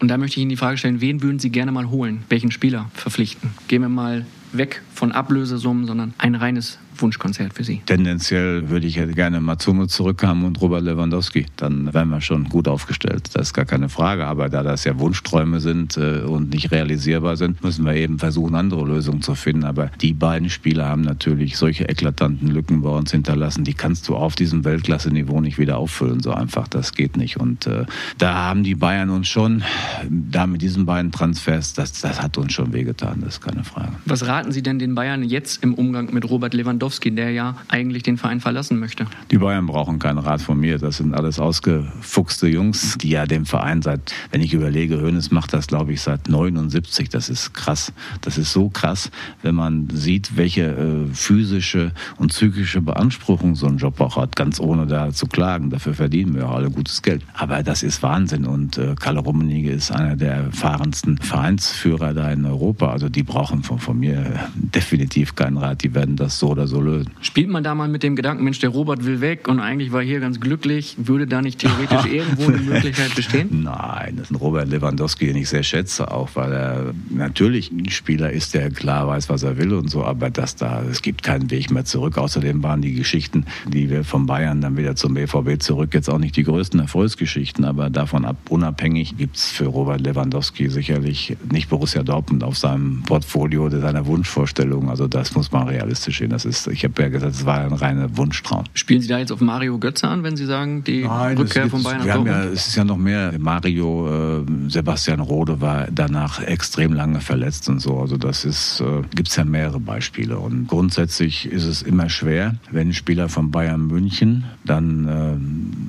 [0.00, 2.24] Und da möchte ich Ihnen die Frage stellen, wen würden Sie gerne mal holen?
[2.28, 3.54] Welchen Spieler verpflichten?
[3.68, 7.82] Gehen wir mal weg von Ablösesummen, sondern ein reines Wunschkonzert für Sie?
[7.86, 11.46] Tendenziell würde ich gerne Matsumo zurückhaben und Robert Lewandowski.
[11.54, 13.30] Dann wären wir schon gut aufgestellt.
[13.34, 14.26] Das ist gar keine Frage.
[14.26, 18.56] Aber da das ja Wunschträume sind äh, und nicht realisierbar sind, müssen wir eben versuchen,
[18.56, 19.64] andere Lösungen zu finden.
[19.64, 23.62] Aber die beiden Spieler haben natürlich solche eklatanten Lücken bei uns hinterlassen.
[23.62, 26.20] Die kannst du auf diesem Weltklasse-Niveau nicht wieder auffüllen.
[26.20, 27.38] So einfach, das geht nicht.
[27.38, 27.86] Und äh,
[28.18, 29.62] da haben die Bayern uns schon,
[30.10, 33.20] da mit diesen beiden Transfers, das, das hat uns schon wehgetan.
[33.20, 33.92] Das ist keine Frage.
[34.04, 37.14] Was raten Sie denn den Bayern jetzt im Umgang mit Robert Lewandowski?
[37.14, 39.06] Der ja eigentlich den Verein verlassen möchte.
[39.30, 40.78] Die Bayern brauchen keinen Rat von mir.
[40.78, 45.52] Das sind alles ausgefuchste Jungs, die ja dem Verein seit, wenn ich überlege, Hoeneß macht
[45.52, 47.08] das, glaube ich, seit 79.
[47.08, 47.92] Das ist krass.
[48.20, 49.10] Das ist so krass,
[49.42, 54.60] wenn man sieht, welche äh, physische und psychische Beanspruchung so ein Job auch hat, ganz
[54.60, 55.70] ohne da zu klagen.
[55.70, 57.22] Dafür verdienen wir alle gutes Geld.
[57.34, 62.44] Aber das ist Wahnsinn und äh, Kalle Rummenigge ist einer der erfahrensten Vereinsführer da in
[62.44, 62.90] Europa.
[62.90, 64.48] Also die brauchen von, von mir
[64.78, 65.82] definitiv keinen Rat.
[65.82, 67.10] Die werden das so oder so lösen.
[67.20, 70.02] Spielt man da mal mit dem Gedanken, Mensch, der Robert will weg und eigentlich war
[70.02, 73.64] hier ganz glücklich, würde da nicht theoretisch irgendwo eine Möglichkeit bestehen?
[73.64, 77.90] Nein, das ist ein Robert Lewandowski, den ich sehr schätze, auch weil er natürlich ein
[77.90, 81.24] Spieler ist, der klar weiß, was er will und so, aber dass da, es gibt
[81.24, 82.16] keinen Weg mehr zurück.
[82.16, 86.18] Außerdem waren die Geschichten, die wir von Bayern dann wieder zum BVB zurück, jetzt auch
[86.18, 91.68] nicht die größten Erfolgsgeschichten, aber davon ab, unabhängig gibt es für Robert Lewandowski sicherlich nicht
[91.68, 94.67] Borussia Dortmund auf seinem Portfolio seiner Wunschvorstellung.
[94.88, 96.30] Also das muss man realistisch sehen.
[96.30, 98.64] Das ist ist, ich habe ja gesagt, es war ein reiner Wunschtraum.
[98.74, 101.82] Spielen Sie da jetzt auf Mario Götze an, wenn Sie sagen, die Nein, Rückkehr von
[101.82, 103.34] Bayern wir haben ja, Es ist ja noch mehr.
[103.38, 107.98] Mario, äh, Sebastian Rode war danach extrem lange verletzt und so.
[107.98, 110.38] Also das ist, äh, gibt es ja mehrere Beispiele.
[110.38, 115.08] Und grundsätzlich ist es immer schwer, wenn ein Spieler von Bayern München dann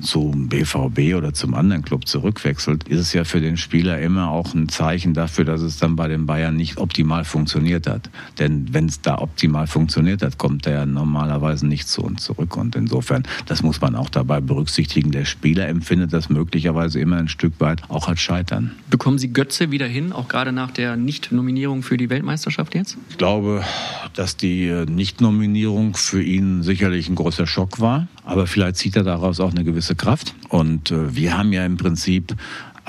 [0.00, 4.30] äh, zum BVB oder zum anderen Club zurückwechselt, ist es ja für den Spieler immer
[4.30, 8.10] auch ein Zeichen dafür, dass es dann bei den Bayern nicht optimal funktioniert hat.
[8.38, 12.56] Denn wenn es da optimal funktioniert hat, kommt er normalerweise nicht zu uns zurück.
[12.56, 15.10] Und insofern, das muss man auch dabei berücksichtigen.
[15.10, 18.72] Der Spieler empfindet das möglicherweise immer ein Stück weit auch als Scheitern.
[18.90, 22.96] Bekommen Sie Götze wieder hin, auch gerade nach der Nicht-Nominierung für die Weltmeisterschaft jetzt?
[23.10, 23.64] Ich glaube,
[24.14, 28.08] dass die Nicht-Nominierung für ihn sicherlich ein großer Schock war.
[28.24, 30.34] Aber vielleicht zieht er daraus auch eine gewisse Kraft.
[30.48, 32.34] Und äh, wir haben ja im Prinzip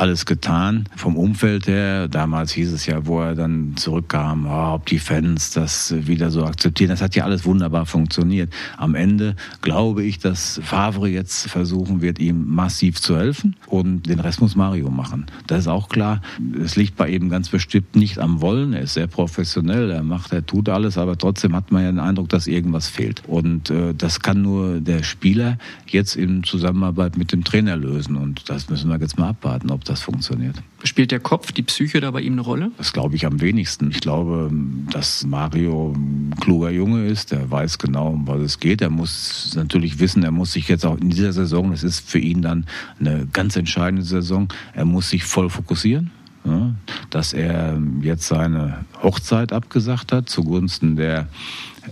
[0.01, 0.85] alles getan.
[0.95, 5.51] Vom Umfeld her, damals hieß es ja, wo er dann zurückkam, oh, ob die Fans
[5.51, 6.89] das wieder so akzeptieren.
[6.89, 8.51] Das hat ja alles wunderbar funktioniert.
[8.77, 14.19] Am Ende glaube ich, dass Favre jetzt versuchen wird, ihm massiv zu helfen und den
[14.19, 15.27] Rest muss Mario machen.
[15.45, 16.21] Das ist auch klar.
[16.59, 18.73] Es liegt bei ihm ganz bestimmt nicht am Wollen.
[18.73, 21.99] Er ist sehr professionell, er macht, er tut alles, aber trotzdem hat man ja den
[21.99, 23.21] Eindruck, dass irgendwas fehlt.
[23.27, 28.15] Und äh, das kann nur der Spieler jetzt in Zusammenarbeit mit dem Trainer lösen.
[28.15, 30.55] Und das müssen wir jetzt mal abwarten, ob das das funktioniert.
[30.83, 32.71] Spielt der Kopf, die Psyche da bei ihm eine Rolle?
[32.77, 33.91] Das glaube ich am wenigsten.
[33.91, 34.49] Ich glaube,
[34.89, 37.31] dass Mario ein kluger Junge ist.
[37.31, 38.81] Der weiß genau, um was es geht.
[38.81, 42.19] Er muss natürlich wissen, er muss sich jetzt auch in dieser Saison, das ist für
[42.19, 42.65] ihn dann
[42.99, 46.11] eine ganz entscheidende Saison, er muss sich voll fokussieren.
[46.43, 46.73] Ja,
[47.11, 51.27] dass er jetzt seine Hochzeit abgesagt hat zugunsten der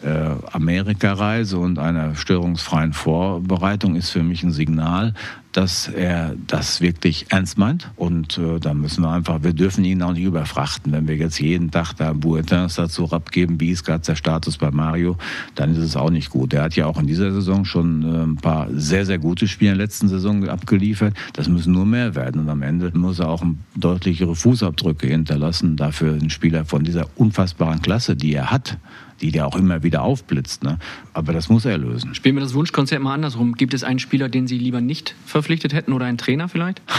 [0.02, 5.14] äh, Amerikareise und einer störungsfreien Vorbereitung ist für mich ein Signal,
[5.52, 7.90] dass er das wirklich ernst meint.
[7.96, 10.92] Und äh, da müssen wir einfach, wir dürfen ihn auch nicht überfrachten.
[10.92, 14.70] Wenn wir jetzt jeden Tag da Buetins dazu abgeben, wie ist gerade der Status bei
[14.72, 15.18] Mario,
[15.56, 16.54] dann ist es auch nicht gut.
[16.54, 19.72] Er hat ja auch in dieser Saison schon äh, ein paar sehr, sehr gute Spiele
[19.72, 21.16] in der letzten Saison abgeliefert.
[21.34, 22.42] Das müssen nur mehr werden.
[22.42, 23.44] Und am Ende muss er auch
[23.76, 25.78] deutlichere Fußabdrücke hinterlassen.
[25.78, 28.78] Dafür ein Spieler von dieser unfassbaren Klasse, die er hat
[29.22, 30.64] die der auch immer wieder aufblitzt.
[30.64, 30.78] Ne?
[31.14, 32.16] Aber das muss er lösen.
[32.16, 33.56] Spielen wir das Wunschkonzert mal andersrum.
[33.56, 36.82] Gibt es einen Spieler, den Sie lieber nicht verpflichtet hätten oder einen Trainer vielleicht?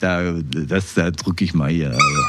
[0.00, 1.90] da, das, da drücke ich mal hier.
[1.90, 2.22] Also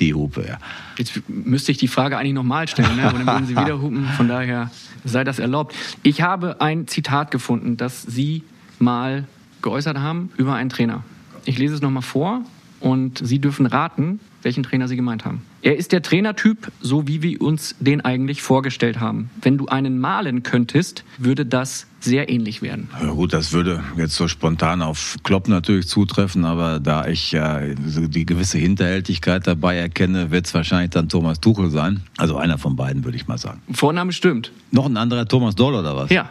[0.00, 0.58] die Hupe, ja.
[0.98, 3.04] Jetzt müsste ich die Frage eigentlich nochmal stellen, ne?
[3.04, 4.06] aber dann würden Sie wieder hupen.
[4.16, 4.70] Von daher
[5.04, 5.74] sei das erlaubt.
[6.02, 8.42] Ich habe ein Zitat gefunden, das Sie
[8.80, 9.24] mal
[9.62, 11.04] geäußert haben über einen Trainer.
[11.44, 12.40] Ich lese es nochmal vor
[12.80, 15.42] und Sie dürfen raten, welchen Trainer Sie gemeint haben.
[15.62, 19.30] Er ist der Trainertyp, so wie wir uns den eigentlich vorgestellt haben.
[19.40, 22.88] Wenn du einen malen könntest, würde das sehr ähnlich werden.
[23.00, 27.60] Ja gut, das würde jetzt so spontan auf Klopp natürlich zutreffen, aber da ich ja
[27.60, 32.02] die gewisse Hinterhältigkeit dabei erkenne, wird es wahrscheinlich dann Thomas Tuchel sein.
[32.18, 33.62] Also einer von beiden, würde ich mal sagen.
[33.72, 34.52] Vorname stimmt.
[34.70, 36.10] Noch ein anderer Thomas Doll oder was?
[36.10, 36.30] Ja.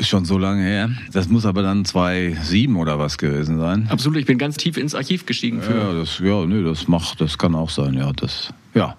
[0.00, 0.90] Ist schon so lange her.
[1.12, 3.86] Das muss aber dann 2007 oder was gewesen sein.
[3.90, 5.60] Absolut, ich bin ganz tief ins Archiv gestiegen.
[5.60, 8.96] Für ja, das, ja, nee, das macht, das kann auch sein, ja, das, ja.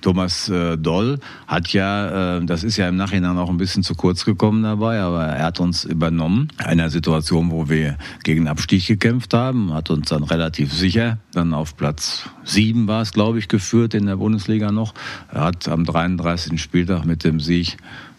[0.00, 3.94] Thomas äh, Doll hat ja, äh, das ist ja im Nachhinein auch ein bisschen zu
[3.94, 6.48] kurz gekommen dabei, aber er hat uns übernommen.
[6.58, 11.54] In einer Situation, wo wir gegen Abstieg gekämpft haben, hat uns dann relativ sicher dann
[11.54, 14.92] auf Platz sieben war es, glaube ich, geführt in der Bundesliga noch.
[15.32, 16.60] Er hat am 33.
[16.60, 17.76] Spieltag mit dem Sieg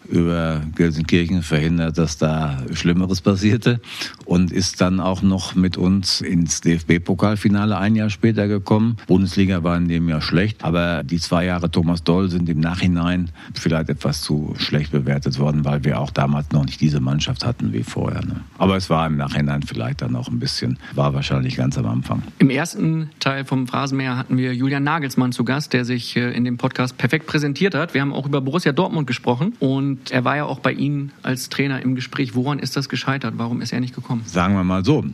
[0.08, 3.80] über Gelsenkirchen verhindert, dass da Schlimmeres passierte
[4.24, 8.96] und ist dann auch noch mit uns ins DFB-Pokalfinale ein Jahr später gekommen.
[9.06, 13.30] Bundesliga war in dem Jahr schlecht, aber die zwei Jahre Thomas Doll sind im Nachhinein
[13.54, 17.72] vielleicht etwas zu schlecht bewertet worden, weil wir auch damals noch nicht diese Mannschaft hatten
[17.72, 18.24] wie vorher.
[18.24, 18.40] Ne?
[18.58, 22.22] Aber es war im Nachhinein vielleicht dann auch ein bisschen, war wahrscheinlich ganz am Anfang.
[22.38, 26.44] Im ersten Teil vom Phrasenmäher hatten wir Julian Nagelsmann zu Gast, der sich äh, in
[26.44, 27.94] dem Podcast perfekt präsentiert hat.
[27.94, 31.12] Wir haben auch über Borussia Dortmund gesprochen und und er war ja auch bei Ihnen
[31.22, 32.34] als Trainer im Gespräch.
[32.34, 33.34] Woran ist das gescheitert?
[33.36, 34.22] Warum ist er nicht gekommen?
[34.26, 35.04] Sagen wir mal so.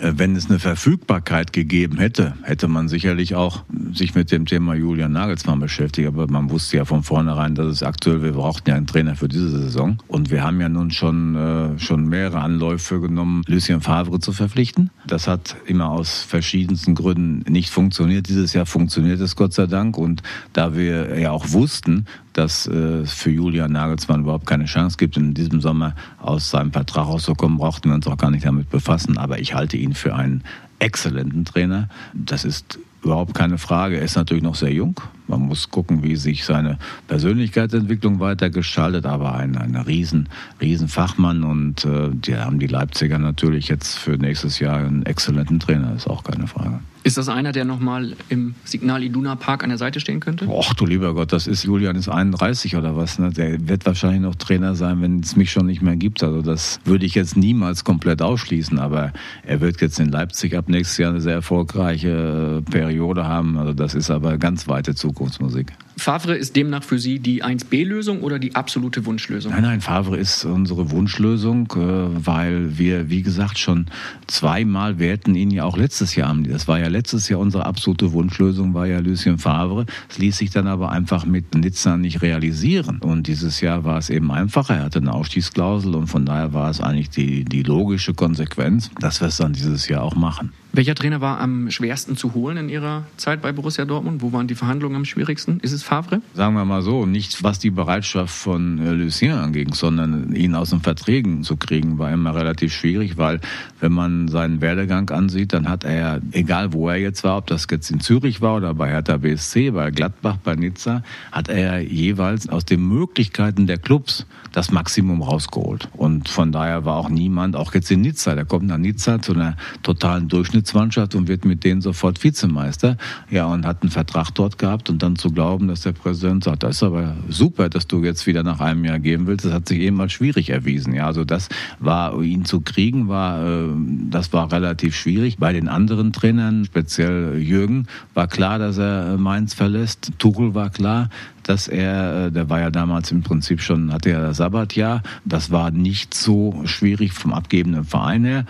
[0.00, 4.74] Äh, wenn es eine Verfügbarkeit gegeben hätte, hätte man sicherlich auch sich mit dem Thema
[4.74, 6.08] Julian Nagelsmann beschäftigt.
[6.08, 9.28] Aber man wusste ja von vornherein, dass es aktuell, wir brauchten ja einen Trainer für
[9.28, 9.98] diese Saison.
[10.08, 14.90] Und wir haben ja nun schon, äh, schon mehrere Anläufe genommen, Lucien Favre zu verpflichten.
[15.06, 18.28] Das hat immer aus verschiedensten Gründen nicht funktioniert.
[18.28, 19.96] Dieses Jahr funktioniert es Gott sei Dank.
[19.96, 25.16] Und da wir ja auch wussten, dass äh, für Julian Nagelsmann überhaupt keine Chance gibt,
[25.16, 29.18] in diesem Sommer aus seinem Vertrag rauszukommen, brauchten wir uns auch gar nicht damit befassen.
[29.18, 30.44] Aber ich halte ihn für einen
[30.78, 31.88] exzellenten Trainer.
[32.14, 33.96] Das ist überhaupt keine Frage.
[33.96, 35.00] Er ist natürlich noch sehr jung.
[35.28, 40.28] Man muss gucken, wie sich seine Persönlichkeitsentwicklung weiter gestaltet, aber ein, ein riesen,
[40.60, 45.60] riesen Fachmann und äh, die haben die Leipziger natürlich jetzt für nächstes Jahr einen exzellenten
[45.60, 46.80] Trainer, ist auch keine Frage.
[47.06, 50.48] Ist das einer, der nochmal im Signal Iduna Park an der Seite stehen könnte?
[50.48, 53.20] Och du lieber Gott, das ist Julian ist 31 oder was.
[53.20, 53.30] Ne?
[53.30, 56.24] Der wird wahrscheinlich noch Trainer sein, wenn es mich schon nicht mehr gibt.
[56.24, 58.80] Also das würde ich jetzt niemals komplett ausschließen.
[58.80, 59.12] Aber
[59.44, 63.56] er wird jetzt in Leipzig ab nächstes Jahr eine sehr erfolgreiche äh, Periode haben.
[63.56, 65.72] Also das ist aber ganz weite Zukunftsmusik.
[65.96, 69.50] Favre ist demnach für Sie die 1B-Lösung oder die absolute Wunschlösung?
[69.52, 73.86] Nein, nein, Favre ist unsere Wunschlösung, äh, weil wir, wie gesagt, schon
[74.26, 78.12] zweimal, wir hätten ihn ja auch letztes Jahr, das war ja letztes Jahr unsere absolute
[78.12, 79.86] Wunschlösung, war ja Lucien Favre.
[80.10, 82.98] Es ließ sich dann aber einfach mit Nizza nicht realisieren.
[82.98, 84.76] Und dieses Jahr war es eben einfacher.
[84.76, 89.22] Er hatte eine Ausstiegsklausel und von daher war es eigentlich die, die logische Konsequenz, dass
[89.22, 90.52] wir es dann dieses Jahr auch machen.
[90.76, 94.20] Welcher Trainer war am schwersten zu holen in Ihrer Zeit bei Borussia Dortmund?
[94.20, 95.58] Wo waren die Verhandlungen am schwierigsten?
[95.60, 96.20] Ist es Favre?
[96.34, 100.68] Sagen wir mal so, nicht was die Bereitschaft von äh, Lucien anging, sondern ihn aus
[100.68, 103.40] den Verträgen zu kriegen, war immer relativ schwierig, weil
[103.80, 107.66] wenn man seinen Werdegang ansieht, dann hat er, egal wo er jetzt war, ob das
[107.70, 112.50] jetzt in Zürich war oder bei Hertha BSC, bei Gladbach, bei Nizza, hat er jeweils
[112.50, 115.88] aus den Möglichkeiten der Clubs das Maximum rausgeholt.
[115.94, 119.32] Und von daher war auch niemand, auch jetzt in Nizza, der kommt nach Nizza zu
[119.32, 122.96] einer totalen Durchschnitts Durchschnittsmannschaft und wird mit denen sofort Vizemeister.
[123.30, 126.62] Ja, und hat einen Vertrag dort gehabt und dann zu glauben, dass der Präsident sagt,
[126.62, 129.68] das ist aber super, dass du jetzt wieder nach einem Jahr geben willst, das hat
[129.68, 130.94] sich eben als schwierig erwiesen.
[130.94, 131.48] Ja, also das
[131.78, 133.68] war, ihn zu kriegen, war, äh,
[134.10, 135.38] das war relativ schwierig.
[135.38, 140.12] Bei den anderen Trainern, speziell Jürgen, war klar, dass er Mainz verlässt.
[140.18, 141.08] Tuchel war klar,
[141.42, 145.02] dass er, äh, der war ja damals im Prinzip schon, hatte ja das Sabbatjahr.
[145.24, 148.46] Das war nicht so schwierig vom abgebenden Verein her.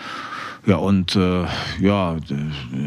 [0.66, 1.44] Ja, und äh,
[1.80, 2.16] ja,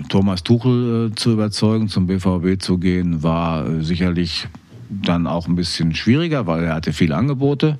[0.10, 4.50] Thomas Tuchel äh, zu überzeugen, zum BVB zu gehen, war äh, sicherlich
[4.90, 7.78] dann auch ein bisschen schwieriger, weil er hatte viele Angebote.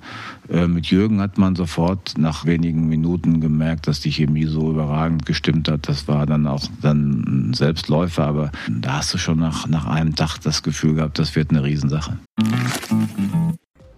[0.48, 5.26] Äh, mit Jürgen hat man sofort nach wenigen Minuten gemerkt, dass die Chemie so überragend
[5.26, 5.90] gestimmt hat.
[5.90, 10.16] Das war dann auch dann ein Selbstläufer, aber da hast du schon nach, nach einem
[10.16, 12.18] Tag das Gefühl gehabt, das wird eine Riesensache.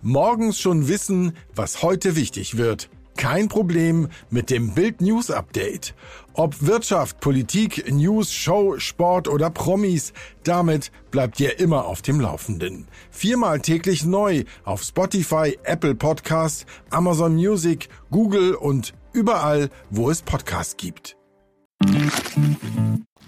[0.02, 2.90] Morgens schon wissen, was heute wichtig wird.
[3.18, 5.94] Kein Problem mit dem Bild News Update.
[6.34, 12.88] Ob Wirtschaft, Politik, News, Show, Sport oder Promis, damit bleibt ihr immer auf dem Laufenden.
[13.12, 20.78] Viermal täglich neu auf Spotify, Apple Podcast, Amazon Music, Google und überall, wo es Podcasts
[20.78, 21.18] gibt.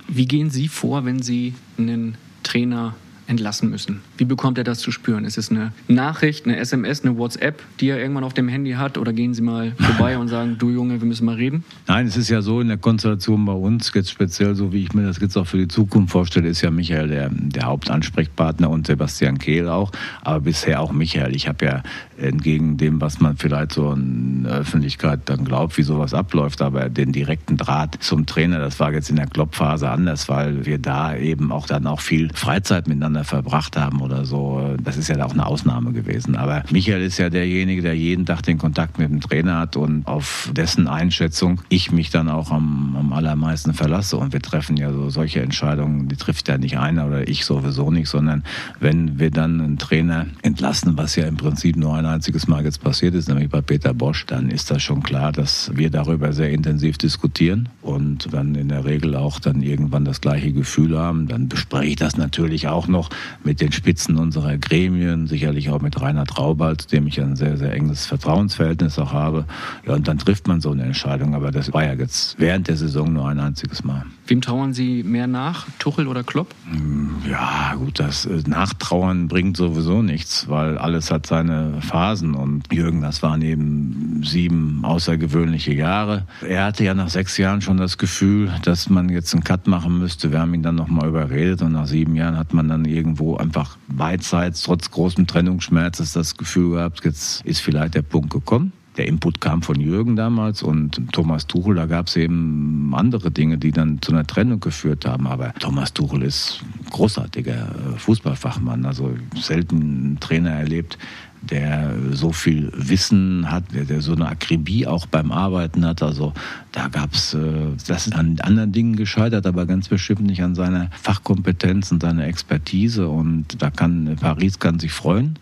[0.08, 2.96] Wie gehen Sie vor, wenn Sie einen Trainer
[3.28, 4.02] entlassen müssen.
[4.18, 5.26] Wie bekommt er das zu spüren?
[5.26, 8.98] Ist es eine Nachricht, eine SMS, eine WhatsApp, die er irgendwann auf dem Handy hat?
[8.98, 11.64] Oder gehen Sie mal vorbei und sagen, du Junge, wir müssen mal reden?
[11.88, 14.94] Nein, es ist ja so in der Konstellation bei uns, jetzt speziell so wie ich
[14.94, 18.88] mir das jetzt auch für die Zukunft vorstelle, ist ja Michael der, der Hauptansprechpartner und
[18.88, 19.92] Sebastian Kehl auch.
[20.22, 21.36] Aber bisher auch Michael.
[21.36, 21.84] Ich habe ja
[22.18, 26.90] entgegen dem, was man vielleicht so in der Öffentlichkeit dann glaubt, wie sowas abläuft, aber
[26.90, 31.16] den direkten Draht zum Trainer, das war jetzt in der Kloppphase anders, weil wir da
[31.16, 34.76] eben auch dann auch viel Freizeit miteinander miteinander verbracht haben oder so.
[34.84, 36.36] Das ist ja auch eine Ausnahme gewesen.
[36.36, 40.08] Aber Michael ist ja derjenige, der jeden Tag den Kontakt mit dem Trainer hat und
[40.08, 44.18] auf dessen Einschätzung ich mich dann auch am, am allermeisten verlasse.
[44.18, 47.92] Und wir treffen ja so solche Entscheidungen, die trifft ja nicht einer oder ich sowieso
[47.92, 48.44] nicht, sondern
[48.80, 52.84] wenn wir dann einen Trainer entlassen, was ja im Prinzip nur ein einziges Mal jetzt
[52.84, 56.52] passiert ist, nämlich bei Peter Bosch, dann ist das schon klar, dass wir darüber sehr
[56.52, 61.28] intensiv diskutieren und dann in der Regel auch dann irgendwann das gleiche Gefühl haben.
[61.28, 63.10] Dann bespreche ich das natürlich auch noch auch
[63.44, 67.74] mit den Spitzen unserer Gremien, sicherlich auch mit Rainer Traubald, dem ich ein sehr, sehr
[67.74, 69.46] enges Vertrauensverhältnis auch habe.
[69.86, 71.36] Ja, und dann trifft man so eine Entscheidung.
[71.36, 74.06] Aber das war ja jetzt während der Saison nur ein einziges Mal.
[74.26, 76.56] Wem trauern Sie mehr nach, Tuchel oder Klopp?
[76.70, 82.34] Hm, ja, gut, das äh, Nachtrauern bringt sowieso nichts, weil alles hat seine Phasen.
[82.34, 86.26] Und Jürgen, das waren eben sieben außergewöhnliche Jahre.
[86.48, 90.00] Er hatte ja nach sechs Jahren schon das Gefühl, dass man jetzt einen Cut machen
[90.00, 90.32] müsste.
[90.32, 93.78] Wir haben ihn dann nochmal überredet und nach sieben Jahren hat man dann irgendwo einfach
[93.90, 98.72] beidseits, trotz großem Trennungsschmerzes, das Gefühl gehabt, jetzt ist vielleicht der Punkt gekommen.
[98.98, 103.58] Der Input kam von Jürgen damals und Thomas Tuchel, da gab es eben andere Dinge,
[103.58, 105.26] die dann zu einer Trennung geführt haben.
[105.26, 111.00] Aber Thomas Tuchel ist großartiger äh, Fußballfachmann, also selten einen Trainer erlebt,
[111.42, 116.02] der so viel Wissen hat, der, der so eine Akribie auch beim Arbeiten hat.
[116.02, 116.34] Also
[116.72, 117.40] da gab's, äh,
[117.88, 122.26] das ist an anderen Dingen gescheitert, aber ganz bestimmt nicht an seiner Fachkompetenz und seiner
[122.26, 123.10] Expertise.
[123.10, 125.40] Und da kann Paris kann sich freuen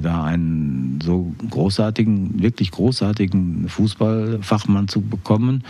[0.00, 5.64] da einen so großartigen, wirklich großartigen Fußballfachmann zu bekommen.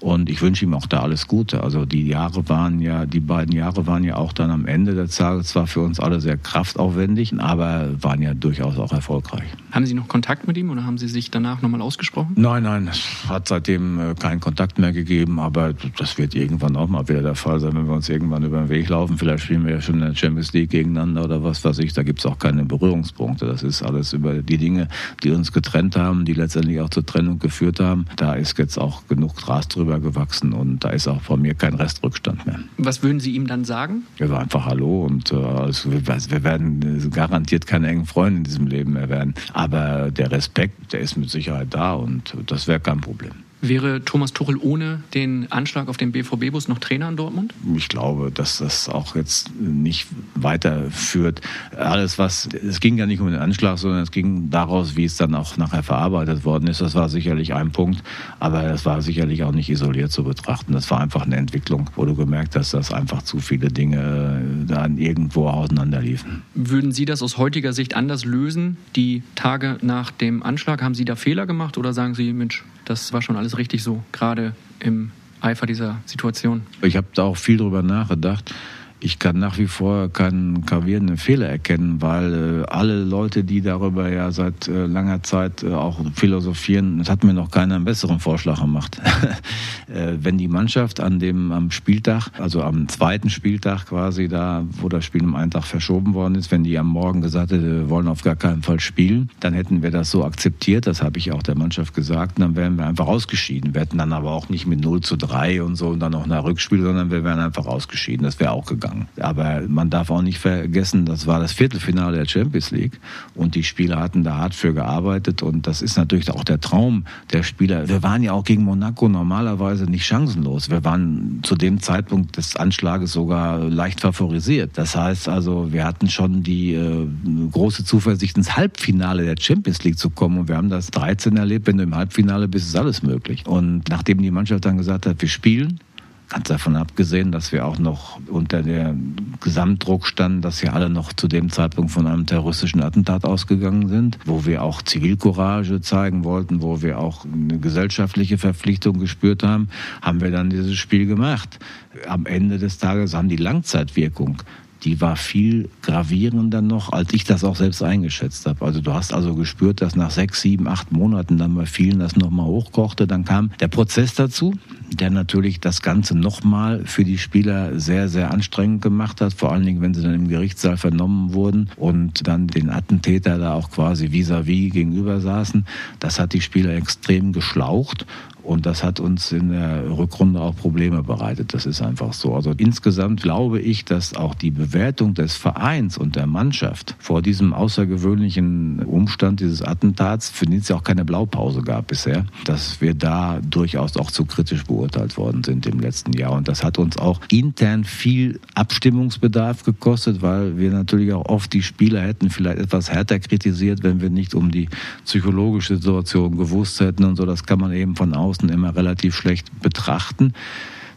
[0.00, 1.62] Und ich wünsche ihm auch da alles Gute.
[1.62, 5.08] Also die Jahre waren ja, die beiden Jahre waren ja auch dann am Ende der
[5.08, 9.46] Tage zwar für uns alle sehr kraftaufwendig, aber waren ja durchaus auch erfolgreich.
[9.72, 12.34] Haben Sie noch Kontakt mit ihm oder haben Sie sich danach nochmal ausgesprochen?
[12.36, 16.88] Nein, nein, es hat seitdem äh, keinen Kontakt mehr gegeben, aber das wird irgendwann auch
[16.88, 19.18] mal wieder der Fall sein, wenn wir uns irgendwann über den Weg laufen.
[19.18, 21.92] Vielleicht spielen wir ja schon in der Champions League gegeneinander oder was weiß ich.
[21.94, 23.55] Da gibt es auch keine Berührungspunkte.
[23.56, 24.88] Das ist alles über die Dinge,
[25.22, 28.06] die uns getrennt haben, die letztendlich auch zur Trennung geführt haben.
[28.16, 31.74] Da ist jetzt auch genug Gras drüber gewachsen und da ist auch von mir kein
[31.74, 32.60] Restrückstand mehr.
[32.78, 34.02] Was würden Sie ihm dann sagen?
[34.16, 38.44] Wir waren einfach Hallo und äh, also wir, wir werden garantiert keine engen Freunde in
[38.44, 39.34] diesem Leben mehr werden.
[39.52, 43.32] Aber aber der Respekt, der ist mit Sicherheit da und das wäre kein Problem.
[43.62, 47.54] Wäre Thomas Tuchel ohne den Anschlag auf den BVB-Bus noch Trainer in Dortmund?
[47.74, 51.40] Ich glaube, dass das auch jetzt nicht weiterführt.
[51.76, 55.16] Alles, was, es ging ja nicht um den Anschlag, sondern es ging daraus, wie es
[55.16, 56.82] dann auch nachher verarbeitet worden ist.
[56.82, 58.02] Das war sicherlich ein Punkt,
[58.40, 60.74] aber das war sicherlich auch nicht isoliert zu betrachten.
[60.74, 64.98] Das war einfach eine Entwicklung, wo du gemerkt hast, dass einfach zu viele Dinge dann
[64.98, 66.42] irgendwo auseinanderliefen.
[66.54, 70.82] Würden Sie das aus heutiger Sicht anders lösen, die Tage nach dem Anschlag?
[70.82, 74.02] Haben Sie da Fehler gemacht oder sagen Sie, Mensch, das war schon alles richtig so,
[74.12, 76.62] gerade im Eifer dieser Situation.
[76.82, 78.54] Ich habe da auch viel drüber nachgedacht
[78.98, 84.08] ich kann nach wie vor keinen gravierenden Fehler erkennen, weil äh, alle Leute, die darüber
[84.08, 88.20] ja seit äh, langer Zeit äh, auch philosophieren, das hat mir noch keiner einen besseren
[88.20, 89.00] Vorschlag gemacht.
[89.88, 94.88] äh, wenn die Mannschaft an dem am Spieltag, also am zweiten Spieltag quasi da, wo
[94.88, 97.90] das Spiel um einen Tag verschoben worden ist, wenn die am Morgen gesagt hätte, wir
[97.90, 101.32] wollen auf gar keinen Fall spielen, dann hätten wir das so akzeptiert, das habe ich
[101.32, 103.74] auch der Mannschaft gesagt, und dann wären wir einfach ausgeschieden.
[103.74, 106.26] Wir hätten dann aber auch nicht mit 0 zu 3 und so und dann noch
[106.26, 108.24] nach Rückspiel, sondern wir wären einfach ausgeschieden.
[108.24, 109.08] Das wäre auch gegangen gegangen.
[109.20, 112.98] Aber man darf auch nicht vergessen, das war das Viertelfinale der Champions League
[113.34, 117.04] und die Spieler hatten da hart für gearbeitet und das ist natürlich auch der Traum
[117.32, 117.88] der Spieler.
[117.88, 120.70] Wir waren ja auch gegen Monaco normalerweise nicht chancenlos.
[120.70, 124.72] Wir waren zu dem Zeitpunkt des Anschlages sogar leicht favorisiert.
[124.74, 127.06] Das heißt also, wir hatten schon die äh,
[127.52, 131.66] große Zuversicht ins Halbfinale der Champions League zu kommen und wir haben das 13 erlebt.
[131.66, 133.46] Wenn du im Halbfinale bist, ist alles möglich.
[133.46, 135.80] Und nachdem die Mannschaft dann gesagt hat, wir spielen,
[136.28, 141.12] Ganz davon abgesehen, dass wir auch noch unter dem Gesamtdruck standen, dass wir alle noch
[141.12, 146.62] zu dem Zeitpunkt von einem terroristischen Attentat ausgegangen sind, wo wir auch Zivilcourage zeigen wollten,
[146.62, 149.68] wo wir auch eine gesellschaftliche Verpflichtung gespürt haben,
[150.02, 151.60] haben wir dann dieses Spiel gemacht.
[152.08, 154.42] Am Ende des Tages haben die Langzeitwirkung
[154.84, 158.64] die war viel gravierender noch, als ich das auch selbst eingeschätzt habe.
[158.64, 162.16] Also du hast also gespürt, dass nach sechs, sieben, acht Monaten dann bei vielen das
[162.16, 163.06] nochmal hochkochte.
[163.06, 164.54] Dann kam der Prozess dazu,
[164.92, 169.32] der natürlich das Ganze nochmal für die Spieler sehr, sehr anstrengend gemacht hat.
[169.32, 173.54] Vor allen Dingen, wenn sie dann im Gerichtssaal vernommen wurden und dann den Attentäter da
[173.54, 175.66] auch quasi vis-à-vis -vis gegenüber saßen.
[176.00, 178.06] Das hat die Spieler extrem geschlaucht.
[178.46, 181.52] Und das hat uns in der Rückrunde auch Probleme bereitet.
[181.52, 182.34] Das ist einfach so.
[182.34, 187.52] Also insgesamt glaube ich, dass auch die Bewertung des Vereins und der Mannschaft vor diesem
[187.52, 192.94] außergewöhnlichen Umstand dieses Attentats, für den es ja auch keine Blaupause gab bisher, dass wir
[192.94, 196.30] da durchaus auch zu kritisch beurteilt worden sind im letzten Jahr.
[196.30, 201.62] Und das hat uns auch intern viel Abstimmungsbedarf gekostet, weil wir natürlich auch oft die
[201.62, 204.68] Spieler hätten vielleicht etwas härter kritisiert, wenn wir nicht um die
[205.04, 207.26] psychologische Situation gewusst hätten und so.
[207.26, 210.32] Das kann man eben von außen außen immer relativ schlecht betrachten.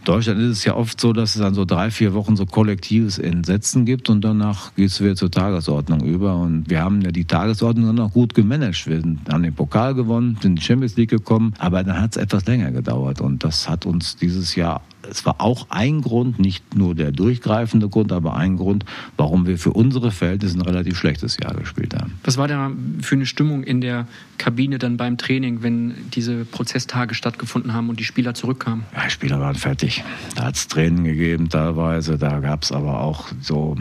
[0.05, 3.19] Deutschland ist es ja oft so, dass es dann so drei, vier Wochen so kollektives
[3.19, 6.37] Entsetzen gibt und danach geht es wieder zur Tagesordnung über.
[6.37, 8.87] Und wir haben ja die Tagesordnung dann auch gut gemanagt.
[8.87, 12.17] Wir haben den Pokal gewonnen, sind in die Champions League gekommen, aber dann hat es
[12.17, 13.19] etwas länger gedauert.
[13.19, 17.89] Und das hat uns dieses Jahr es war auch ein Grund, nicht nur der durchgreifende
[17.89, 18.85] Grund, aber ein Grund,
[19.17, 22.19] warum wir für unsere Verhältnisse ein relativ schlechtes Jahr gespielt haben.
[22.23, 27.13] Was war da für eine Stimmung in der Kabine dann beim Training, wenn diese Prozesstage
[27.13, 28.85] stattgefunden haben und die Spieler zurückkamen?
[28.95, 30.03] Ja, die Spieler waren fertig.
[30.35, 33.77] Da hat es Tränen gegeben teilweise, da gab es aber auch so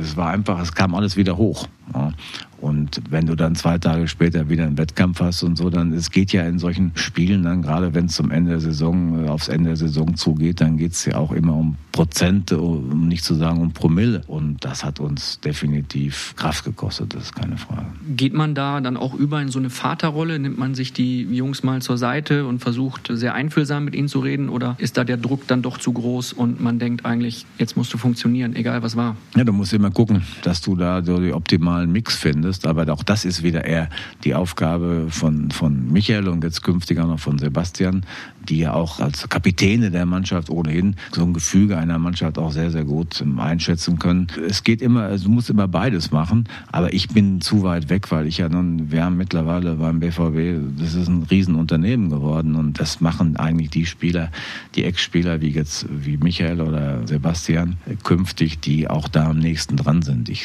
[0.00, 1.68] es war einfach, es kam alles wieder hoch.
[1.92, 2.12] Ja.
[2.64, 6.10] Und wenn du dann zwei Tage später wieder einen Wettkampf hast und so, dann es
[6.10, 9.48] geht ja in solchen Spielen dann, gerade wenn es zum Ende der Saison, äh, aufs
[9.48, 13.34] Ende der Saison zugeht, dann geht es ja auch immer um Prozente, um nicht zu
[13.34, 14.22] sagen um Promille.
[14.28, 17.84] Und das hat uns definitiv Kraft gekostet, das ist keine Frage.
[18.16, 20.38] Geht man da dann auch über in so eine Vaterrolle?
[20.38, 24.20] Nimmt man sich die Jungs mal zur Seite und versucht sehr einfühlsam mit ihnen zu
[24.20, 24.48] reden?
[24.48, 27.92] Oder ist da der Druck dann doch zu groß und man denkt eigentlich, jetzt musst
[27.92, 29.16] du funktionieren, egal was war?
[29.36, 31.34] Ja, du musst immer gucken, dass du da so den
[31.74, 32.66] optimalen Mix findest.
[32.66, 33.88] Aber auch das ist wieder eher
[34.22, 38.04] die Aufgabe von, von Michael und jetzt künftig auch noch von Sebastian,
[38.48, 42.70] die ja auch als Kapitäne der Mannschaft ohnehin so ein Gefüge einer Mannschaft auch sehr,
[42.70, 44.26] sehr gut ähm, einschätzen können.
[44.46, 48.26] Es geht immer, du musst immer beides machen, aber ich bin zu weit weg, weil
[48.26, 53.00] ich ja nun, wir haben mittlerweile beim BVB, das ist ein Riesenunternehmen geworden und das
[53.00, 54.30] machen eigentlich die Spieler,
[54.74, 60.02] die Ex-Spieler wie jetzt, wie Michael oder Sebastian, künftig, die auch da am nächsten dran
[60.02, 60.28] sind.
[60.28, 60.44] Ich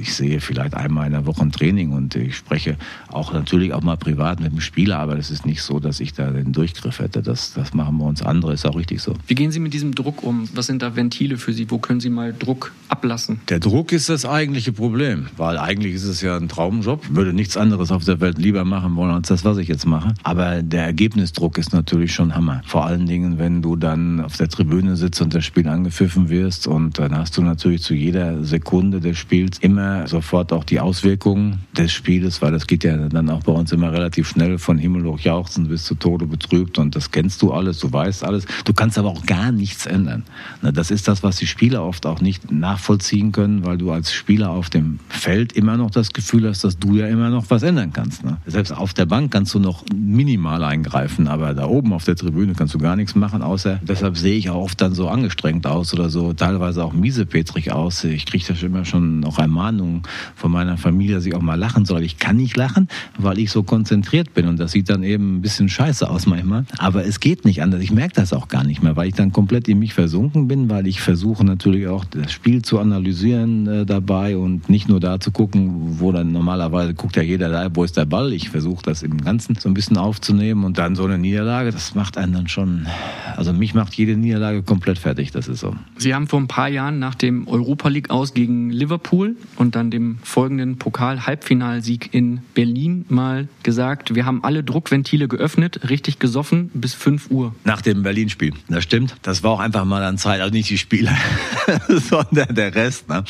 [0.00, 2.76] ich sehe vielleicht einmal in der Woche ein Training und ich spreche
[3.08, 6.12] auch natürlich auch mal privat mit dem Spieler, aber das ist nicht so, dass ich
[6.12, 7.22] da den Durchgriff hätte.
[7.22, 9.14] Das, das machen wir uns andere, ist auch richtig so.
[9.26, 10.48] Wie gehen Sie mit diesem Druck um?
[10.54, 11.70] Was sind da Ventile für Sie?
[11.70, 13.40] Wo können Sie mal Druck ablassen?
[13.48, 17.04] Der Druck ist das eigentliche Problem, weil eigentlich ist es ja ein Traumjob.
[17.04, 19.86] Ich würde nichts anderes auf der Welt lieber machen wollen als das, was ich jetzt
[19.86, 20.14] mache.
[20.22, 22.62] Aber der Ergebnisdruck ist natürlich schon Hammer.
[22.66, 26.66] Vor allen Dingen, wenn du dann auf der Tribüne sitzt und das Spiel angepfiffen wirst
[26.66, 31.60] und dann hast du natürlich zu jeder Sekunde des Spiels immer sofort auch die Auswirkungen
[31.76, 35.04] des Spieles, weil das geht ja dann auch bei uns immer relativ schnell von Himmel
[35.04, 38.46] hoch jauchzen bis zu Tode betrübt und das kennst du alles, du weißt alles.
[38.64, 40.24] Du kannst aber auch gar nichts ändern.
[40.62, 44.50] Das ist das, was die Spieler oft auch nicht nachvollziehen können, weil du als Spieler
[44.50, 47.92] auf dem Feld immer noch das Gefühl hast, dass du ja immer noch was ändern
[47.92, 48.22] kannst.
[48.46, 52.54] Selbst auf der Bank kannst du noch minimal eingreifen, aber da oben auf der Tribüne
[52.54, 55.92] kannst du gar nichts machen, außer deshalb sehe ich auch oft dann so angestrengt aus
[55.92, 58.04] oder so, teilweise auch miesepetrig aus.
[58.04, 60.02] Ich kriege da immer schon noch Ermahnungen
[60.36, 62.02] von meiner Familie, dass ich auch mal lachen soll.
[62.02, 62.88] Ich kann nicht lachen,
[63.18, 66.64] weil ich so konzentriert bin und das sieht dann eben ein bisschen scheiße aus manchmal.
[66.82, 67.80] Aber es geht nicht anders.
[67.80, 70.68] Ich merke das auch gar nicht mehr, weil ich dann komplett in mich versunken bin,
[70.68, 75.20] weil ich versuche natürlich auch das Spiel zu analysieren äh, dabei und nicht nur da
[75.20, 78.32] zu gucken, wo dann normalerweise guckt ja jeder da, wo ist der Ball.
[78.32, 81.94] Ich versuche das im Ganzen so ein bisschen aufzunehmen und dann so eine Niederlage, das
[81.94, 82.88] macht einen dann schon,
[83.36, 85.76] also mich macht jede Niederlage komplett fertig, das ist so.
[85.98, 89.92] Sie haben vor ein paar Jahren nach dem Europa League aus gegen Liverpool und dann
[89.92, 96.94] dem folgenden Pokal-Halbfinalsieg in Berlin mal gesagt, wir haben alle Druckventile geöffnet, richtig gesoffen bis
[96.94, 97.54] 5 Uhr.
[97.64, 99.16] Nach dem Berlin-Spiel, das stimmt.
[99.22, 101.16] Das war auch einfach mal an Zeit, also nicht die Spieler,
[101.88, 103.08] sondern der Rest.
[103.08, 103.24] Ne?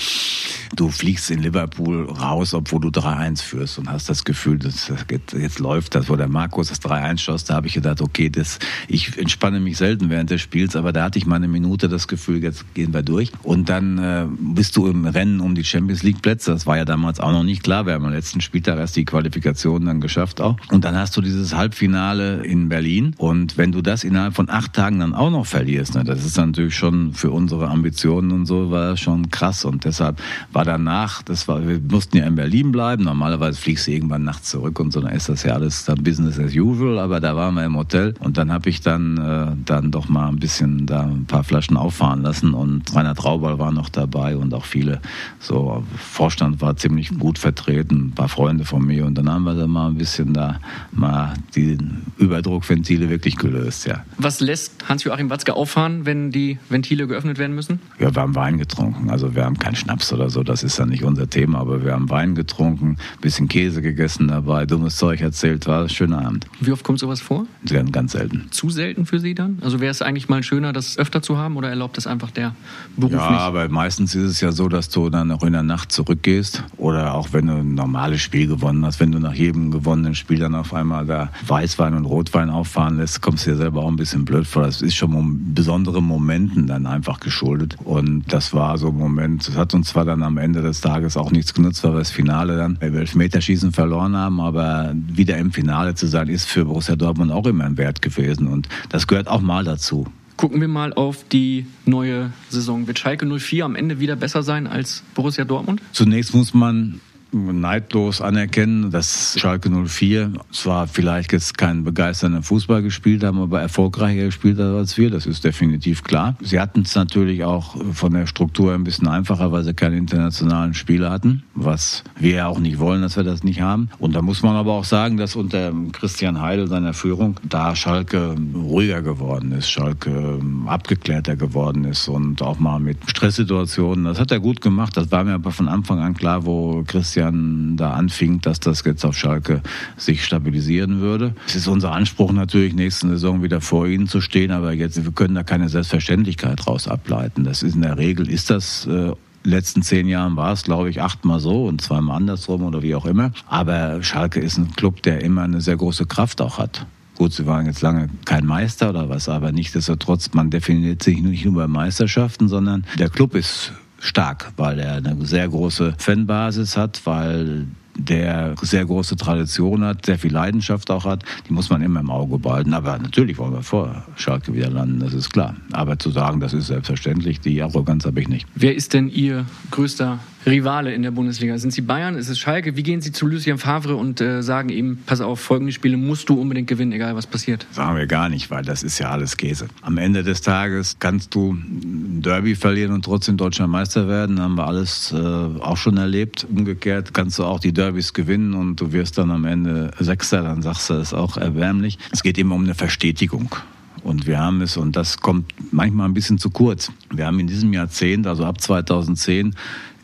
[0.75, 5.07] Du fliegst in Liverpool raus, obwohl du 3-1 führst und hast das Gefühl, dass das
[5.07, 8.31] geht, jetzt läuft das, wo der Markus das 3-1 schoss, da habe ich gedacht, okay,
[8.31, 11.89] das, ich entspanne mich selten während des Spiels, aber da hatte ich mal eine Minute
[11.89, 13.33] das Gefühl, jetzt gehen wir durch.
[13.43, 16.53] Und dann äh, bist du im Rennen um die Champions League Plätze.
[16.53, 17.87] Das war ja damals auch noch nicht klar.
[17.87, 20.57] Wir haben am letzten Spieltag erst die Qualifikation dann geschafft auch.
[20.71, 23.15] Und dann hast du dieses Halbfinale in Berlin.
[23.19, 26.37] Und wenn du das innerhalb von acht Tagen dann auch noch verlierst, ne, das ist
[26.37, 29.65] natürlich schon für unsere Ambitionen und so, war schon krass.
[29.65, 30.21] Und deshalb
[30.53, 33.05] war danach, das war, wir mussten ja in Berlin bleiben.
[33.05, 36.39] Normalerweise fliegst du irgendwann nachts zurück und so, dann ist das ja alles dann Business
[36.39, 36.99] as usual.
[36.99, 40.29] Aber da waren wir im Hotel und dann habe ich dann, äh, dann doch mal
[40.29, 44.53] ein bisschen da ein paar Flaschen auffahren lassen und Rainer Traubal war noch dabei und
[44.55, 45.01] auch viele,
[45.39, 49.55] so Vorstand war ziemlich gut vertreten, ein paar Freunde von mir und dann haben wir
[49.55, 50.61] da mal ein bisschen da
[50.91, 51.79] mal die
[52.19, 54.05] Überdruckventile wirklich gelöst, ja.
[54.19, 57.81] Was lässt Hans-Joachim Watzke auffahren, wenn die Ventile geöffnet werden müssen?
[57.99, 60.87] Ja, wir haben Wein getrunken, also wir haben keinen Schnaps oder so, das ist ja
[60.87, 65.67] nicht unser Thema, aber wir haben Wein getrunken, bisschen Käse gegessen dabei, dummes Zeug erzählt,
[65.67, 66.47] war ein schöner Abend.
[66.61, 67.47] Wie oft kommt sowas vor?
[67.67, 68.49] Ganz, ganz selten.
[68.51, 69.59] Zu selten für Sie dann?
[69.63, 72.55] Also wäre es eigentlich mal schöner, das öfter zu haben oder erlaubt das einfach der
[72.97, 73.41] Beruf ja, nicht?
[73.41, 77.15] aber meistens ist es ja so, dass du dann auch in der Nacht zurückgehst oder
[77.15, 80.55] auch wenn du ein normales Spiel gewonnen hast, wenn du nach jedem gewonnenen Spiel dann
[80.55, 84.25] auf einmal da Weißwein und Rotwein auffahren lässt, kommst du dir selber auch ein bisschen
[84.25, 84.63] blöd vor.
[84.63, 89.49] Das ist schon um besondere Momenten dann einfach geschuldet und das war so ein Moment,
[89.49, 92.11] das hat uns zwar dann am Ende des Tages auch nichts genutzt, weil wir das
[92.11, 96.97] Finale dann bei Elfmeterschießen verloren haben, aber wieder im Finale zu sein, ist für Borussia
[96.97, 100.07] Dortmund auch immer ein Wert gewesen und das gehört auch mal dazu.
[100.37, 102.87] Gucken wir mal auf die neue Saison.
[102.87, 105.81] Wird Schalke 04 am Ende wieder besser sein als Borussia Dortmund?
[105.93, 107.01] Zunächst muss man
[107.33, 114.25] neidlos anerkennen, dass Schalke 04 zwar vielleicht jetzt keinen begeisternden Fußball gespielt haben, aber erfolgreicher
[114.25, 115.11] gespielt hat als wir.
[115.11, 116.37] Das ist definitiv klar.
[116.41, 120.75] Sie hatten es natürlich auch von der Struktur ein bisschen einfacher, weil sie keine internationalen
[120.75, 123.89] Spiele hatten, was wir ja auch nicht wollen, dass wir das nicht haben.
[123.99, 128.35] Und da muss man aber auch sagen, dass unter Christian Heidel seiner Führung da Schalke
[128.55, 134.05] ruhiger geworden ist, Schalke abgeklärter geworden ist und auch mal mit Stresssituationen.
[134.05, 134.97] Das hat er gut gemacht.
[134.97, 139.05] Das war mir aber von Anfang an klar, wo Christian da anfing, dass das jetzt
[139.05, 139.63] auf Schalke
[139.97, 141.35] sich stabilisieren würde.
[141.47, 145.13] Es ist unser Anspruch natürlich, nächste Saison wieder vor ihnen zu stehen, aber jetzt, wir
[145.13, 147.45] können da keine Selbstverständlichkeit raus ableiten.
[147.45, 149.13] Das ist in der Regel, ist das äh,
[149.45, 153.07] letzten zehn Jahren war es, glaube ich, achtmal so und zweimal andersrum oder wie auch
[153.07, 153.33] immer.
[153.47, 156.87] Aber Schalke ist ein Club, der immer eine sehr große Kraft auch hat.
[157.17, 161.45] Gut, sie waren jetzt lange kein Meister oder was, aber nichtsdestotrotz, man definiert sich nicht
[161.45, 163.73] nur bei Meisterschaften, sondern der Club ist
[164.03, 170.19] stark, weil er eine sehr große Fanbasis hat, weil der sehr große Tradition hat, sehr
[170.19, 172.75] viel Leidenschaft auch hat, die muss man immer im Auge behalten.
[172.75, 175.55] Aber natürlich wollen wir vor Schalke wieder landen, das ist klar.
[175.73, 178.47] Aber zu sagen, das ist selbstverständlich, die Arroganz habe ich nicht.
[178.55, 181.57] Wer ist denn Ihr größter Rivale in der Bundesliga?
[181.59, 182.17] Sind Sie Bayern?
[182.17, 182.77] Ist es Schalke?
[182.77, 186.29] Wie gehen Sie zu Lucien Favre und äh, sagen ihm, pass auf, folgende Spiele musst
[186.29, 187.67] du unbedingt gewinnen, egal was passiert?
[187.73, 189.69] Sagen wir gar nicht, weil das ist ja alles Käse.
[189.83, 194.41] Am Ende des Tages kannst du ein Derby verlieren und trotzdem deutscher Meister werden.
[194.41, 196.47] Haben wir alles äh, auch schon erlebt.
[196.51, 200.63] Umgekehrt kannst du auch die Derbys gewinnen und du wirst dann am Ende Sechster, dann
[200.63, 201.99] sagst du, das ist auch erbärmlich.
[202.11, 203.55] Es geht immer um eine Verstetigung.
[204.03, 207.47] Und wir haben es, und das kommt manchmal ein bisschen zu kurz, wir haben in
[207.47, 209.55] diesem Jahrzehnt, also ab 2010,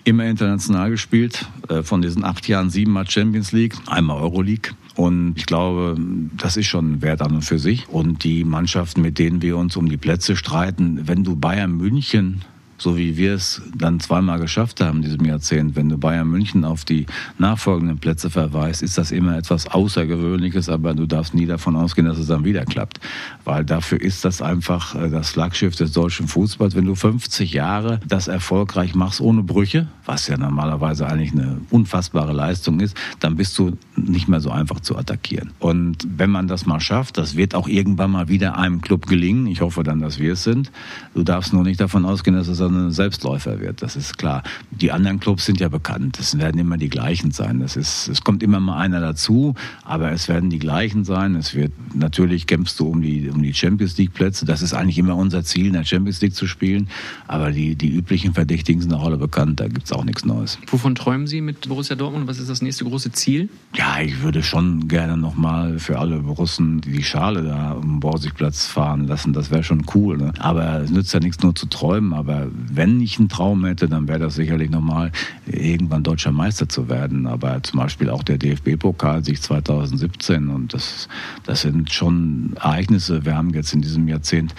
[0.08, 1.46] immer international gespielt.
[1.68, 4.72] Äh, von diesen acht Jahren siebenmal Champions League, einmal Euroleague.
[4.96, 5.96] Und ich glaube,
[6.36, 7.88] das ist schon Wert an und für sich.
[7.88, 12.42] Und die Mannschaften, mit denen wir uns um die Plätze streiten, wenn du Bayern München
[12.78, 16.64] so wie wir es dann zweimal geschafft haben in diesem Jahrzehnt, wenn du Bayern München
[16.64, 17.06] auf die
[17.38, 22.18] nachfolgenden Plätze verweist, ist das immer etwas Außergewöhnliches, aber du darfst nie davon ausgehen, dass
[22.18, 23.00] es dann wieder klappt.
[23.44, 26.76] Weil dafür ist das einfach äh, das Flaggschiff des deutschen Fußballs.
[26.76, 32.32] Wenn du 50 Jahre das erfolgreich machst ohne Brüche, was ja normalerweise eigentlich eine unfassbare
[32.32, 35.50] Leistung ist, dann bist du nicht mehr so einfach zu attackieren.
[35.58, 39.46] Und wenn man das mal schafft, das wird auch irgendwann mal wieder einem Club gelingen.
[39.48, 40.70] Ich hoffe dann, dass wir es sind.
[41.14, 43.82] Du darfst nur nicht davon ausgehen, dass es ein Selbstläufer wird.
[43.82, 44.42] Das ist klar.
[44.70, 46.18] Die anderen Clubs sind ja bekannt.
[46.18, 47.60] Es werden immer die gleichen sein.
[47.60, 49.54] Das ist, es kommt immer mal einer dazu,
[49.84, 51.34] aber es werden die gleichen sein.
[51.34, 54.44] Es wird natürlich kämpfst du um die um die Champions League Plätze.
[54.44, 56.88] Das ist eigentlich immer unser Ziel, in der Champions League zu spielen.
[57.26, 59.60] Aber die die üblichen Verdächtigen sind auch alle bekannt.
[59.60, 60.58] Da gibt es auch nichts Neues.
[60.68, 62.26] Wovon träumen Sie mit Borussia Dortmund?
[62.26, 63.48] Was ist das nächste große Ziel?
[63.74, 69.06] Ja, ich würde schon gerne nochmal für alle Russen die Schale da am Borsigplatz fahren
[69.06, 69.32] lassen.
[69.32, 70.18] Das wäre schon cool.
[70.18, 70.32] Ne?
[70.38, 72.12] Aber es nützt ja nichts nur zu träumen.
[72.12, 75.12] Aber wenn ich einen Traum hätte, dann wäre das sicherlich nochmal
[75.46, 77.26] irgendwann deutscher Meister zu werden.
[77.26, 81.08] Aber zum Beispiel auch der DFB-Pokal sich 2017 und das,
[81.44, 83.24] das sind schon Ereignisse.
[83.24, 84.54] Wir haben jetzt in diesem Jahrzehnt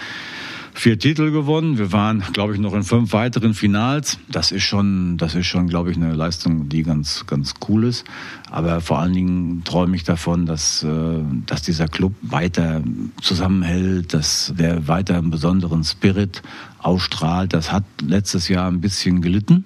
[0.74, 1.78] vier Titel gewonnen.
[1.78, 4.18] Wir waren, glaube ich, noch in fünf weiteren Finals.
[4.28, 8.04] Das ist schon, das ist schon, glaube ich, eine Leistung, die ganz, ganz cool ist.
[8.50, 10.88] Aber vor allen Dingen träume ich davon, dass, äh,
[11.46, 12.82] dass dieser Club weiter
[13.20, 16.42] zusammenhält, dass der weiter einen besonderen Spirit
[16.78, 17.52] ausstrahlt.
[17.52, 19.64] Das hat letztes Jahr ein bisschen gelitten.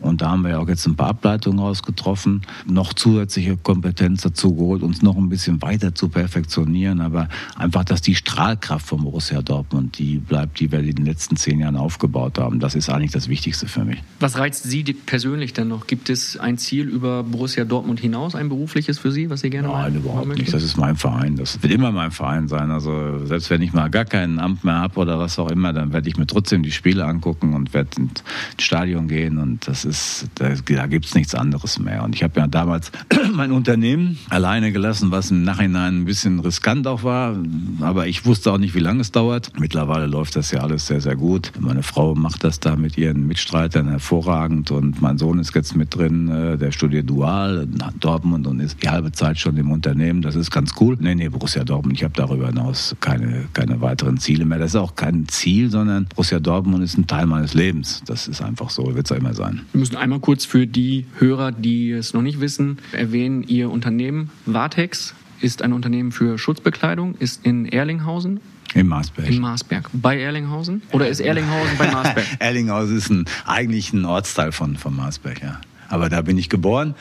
[0.00, 4.54] Und da haben wir ja auch jetzt ein paar Ableitungen rausgetroffen, noch zusätzliche Kompetenz dazu
[4.54, 7.00] geholt, uns noch ein bisschen weiter zu perfektionieren.
[7.00, 11.36] Aber einfach, dass die Strahlkraft von Borussia Dortmund, die bleibt, die wir in den letzten
[11.36, 14.02] zehn Jahren aufgebaut haben, das ist eigentlich das Wichtigste für mich.
[14.18, 15.86] Was reizt Sie persönlich denn noch?
[15.86, 19.68] Gibt es ein Ziel über Borussia Dortmund hinaus, ein berufliches für Sie, was Sie gerne
[19.68, 20.52] Nein, überhaupt nicht.
[20.52, 21.36] Das ist mein Verein.
[21.36, 22.70] Das wird immer mein Verein sein.
[22.70, 25.92] Also selbst wenn ich mal gar kein Amt mehr habe oder was auch immer, dann
[25.92, 28.22] werde ich mir trotzdem die Spiele angucken und werde ins
[28.58, 29.38] Stadion gehen.
[29.38, 29.89] Und das ist,
[30.34, 32.02] da, da gibt es nichts anderes mehr.
[32.04, 32.90] Und ich habe ja damals
[33.32, 37.36] mein Unternehmen alleine gelassen, was im Nachhinein ein bisschen riskant auch war.
[37.80, 39.52] Aber ich wusste auch nicht, wie lange es dauert.
[39.58, 41.52] Mittlerweile läuft das ja alles sehr, sehr gut.
[41.58, 45.94] Meine Frau macht das da mit ihren Mitstreitern hervorragend und mein Sohn ist jetzt mit
[45.94, 50.22] drin, äh, der studiert dual in Dortmund und ist die halbe Zeit schon im Unternehmen.
[50.22, 50.96] Das ist ganz cool.
[51.00, 54.58] Nee, nee, Borussia Dortmund, ich habe darüber hinaus keine, keine weiteren Ziele mehr.
[54.58, 58.02] Das ist auch kein Ziel, sondern Borussia Dortmund ist ein Teil meines Lebens.
[58.06, 59.62] Das ist einfach so, wird es immer sein.
[59.80, 64.28] Wir müssen einmal kurz für die Hörer, die es noch nicht wissen, erwähnen, Ihr Unternehmen
[64.44, 68.40] Vatex ist ein Unternehmen für Schutzbekleidung, ist in Erlinghausen
[68.74, 69.30] in Marsberg.
[69.30, 69.88] In Marsberg.
[69.94, 70.82] Bei Erlinghausen?
[70.92, 72.26] Oder ist Erlinghausen bei Marsberg?
[72.40, 75.62] Erlinghausen ist ein, eigentlich ein Ortsteil von, von Marsberg, ja.
[75.88, 76.94] Aber da bin ich geboren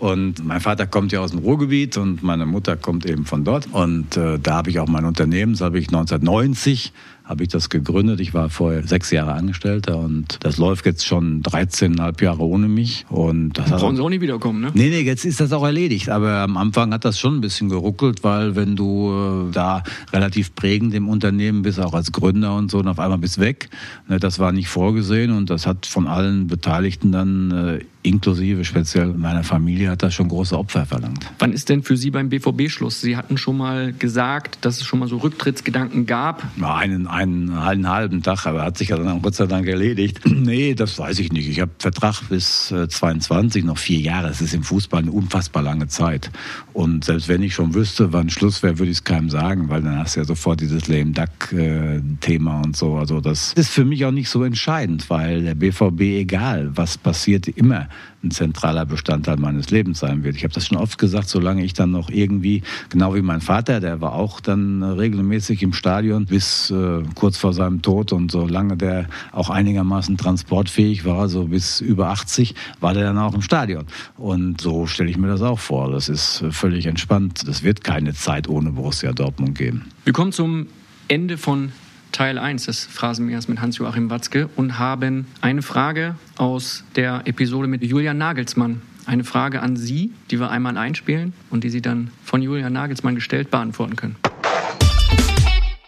[0.00, 3.68] und mein Vater kommt ja aus dem Ruhrgebiet und meine Mutter kommt eben von dort.
[3.70, 6.92] Und äh, da habe ich auch mein Unternehmen, das habe ich 1990
[7.24, 8.20] habe ich das gegründet.
[8.20, 13.06] Ich war vorher sechs Jahre Angestellter und das läuft jetzt schon 13,5 Jahre ohne mich.
[13.08, 14.70] Und das brauchen Sie auch nie wiederkommen, ne?
[14.74, 16.10] Nee, nee, jetzt ist das auch erledigt.
[16.10, 20.54] Aber am Anfang hat das schon ein bisschen geruckelt, weil wenn du äh, da relativ
[20.54, 23.70] prägend im Unternehmen bist, auch als Gründer und so, und auf einmal bist weg,
[24.06, 29.14] ne, das war nicht vorgesehen und das hat von allen Beteiligten dann äh, inklusive speziell
[29.14, 31.26] meiner Familie hat das schon große Opfer verlangt.
[31.38, 33.00] Wann ist denn für Sie beim BVB Schluss?
[33.00, 36.44] Sie hatten schon mal gesagt, dass es schon mal so Rücktrittsgedanken gab.
[36.60, 40.20] Einen, einen, einen halben Tag, aber hat sich ja dann Gott sei Dank erledigt.
[40.26, 41.48] nee, das weiß ich nicht.
[41.48, 44.28] Ich habe Vertrag bis äh, 22, noch vier Jahre.
[44.28, 46.30] Das ist im Fußball eine unfassbar lange Zeit.
[46.72, 49.82] Und selbst wenn ich schon wüsste, wann Schluss wäre, würde ich es keinem sagen, weil
[49.82, 52.96] dann hast du ja sofort dieses lame duck-Thema und so.
[52.96, 57.48] Also das ist für mich auch nicht so entscheidend, weil der BVB, egal was passiert,
[57.48, 57.88] immer
[58.24, 60.36] ein zentraler Bestandteil meines Lebens sein wird.
[60.36, 63.80] Ich habe das schon oft gesagt, solange ich dann noch irgendwie, genau wie mein Vater,
[63.80, 68.76] der war auch dann regelmäßig im Stadion bis äh, kurz vor seinem Tod und solange
[68.76, 73.84] der auch einigermaßen transportfähig war, so bis über 80, war der dann auch im Stadion.
[74.16, 75.90] Und so stelle ich mir das auch vor.
[75.90, 77.44] Das ist völlig entspannt.
[77.46, 79.86] Es wird keine Zeit ohne Borussia Dortmund geben.
[80.04, 80.66] Wir kommen zum
[81.08, 81.72] Ende von
[82.14, 87.82] Teil 1 des Phrasenmähers mit Hans-Joachim Watzke und haben eine Frage aus der Episode mit
[87.82, 88.82] Julian Nagelsmann.
[89.04, 93.16] Eine Frage an Sie, die wir einmal einspielen und die Sie dann von Julian Nagelsmann
[93.16, 94.14] gestellt beantworten können.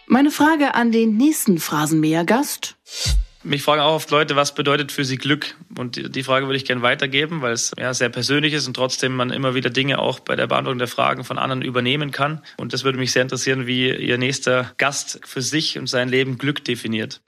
[0.07, 2.75] Meine Frage an den nächsten Phrasenmäher-Gast.
[3.47, 5.55] Mich fragen auch oft Leute, was bedeutet für sie Glück?
[5.77, 9.15] Und die Frage würde ich gerne weitergeben, weil es ja sehr persönlich ist und trotzdem
[9.15, 12.41] man immer wieder Dinge auch bei der Beantwortung der Fragen von anderen übernehmen kann.
[12.57, 16.37] Und das würde mich sehr interessieren, wie Ihr nächster Gast für sich und sein Leben
[16.37, 17.21] Glück definiert.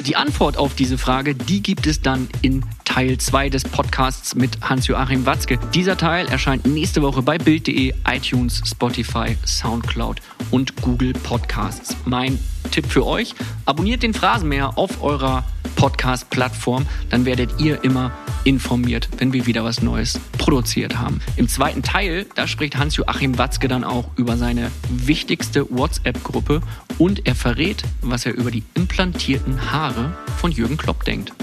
[0.00, 4.62] Die Antwort auf diese Frage, die gibt es dann in Teil 2 des Podcasts mit
[4.62, 5.58] Hans-Joachim Watzke.
[5.74, 11.94] Dieser Teil erscheint nächste Woche bei Bild.de, iTunes, Spotify, Soundcloud und Google Podcasts.
[12.06, 12.38] Mein
[12.70, 13.34] Tipp für euch,
[13.66, 15.44] abonniert den Phrasenmäher auf eurer
[15.76, 18.10] Podcast-Plattform, dann werdet ihr immer
[18.44, 21.20] informiert, wenn wir wieder was Neues produziert haben.
[21.36, 26.62] Im zweiten Teil, da spricht Hans-Joachim Watzke dann auch über seine wichtigste WhatsApp-Gruppe
[26.96, 31.34] und er verrät, was er über die implantierten Haare von Jürgen Klopp denkt.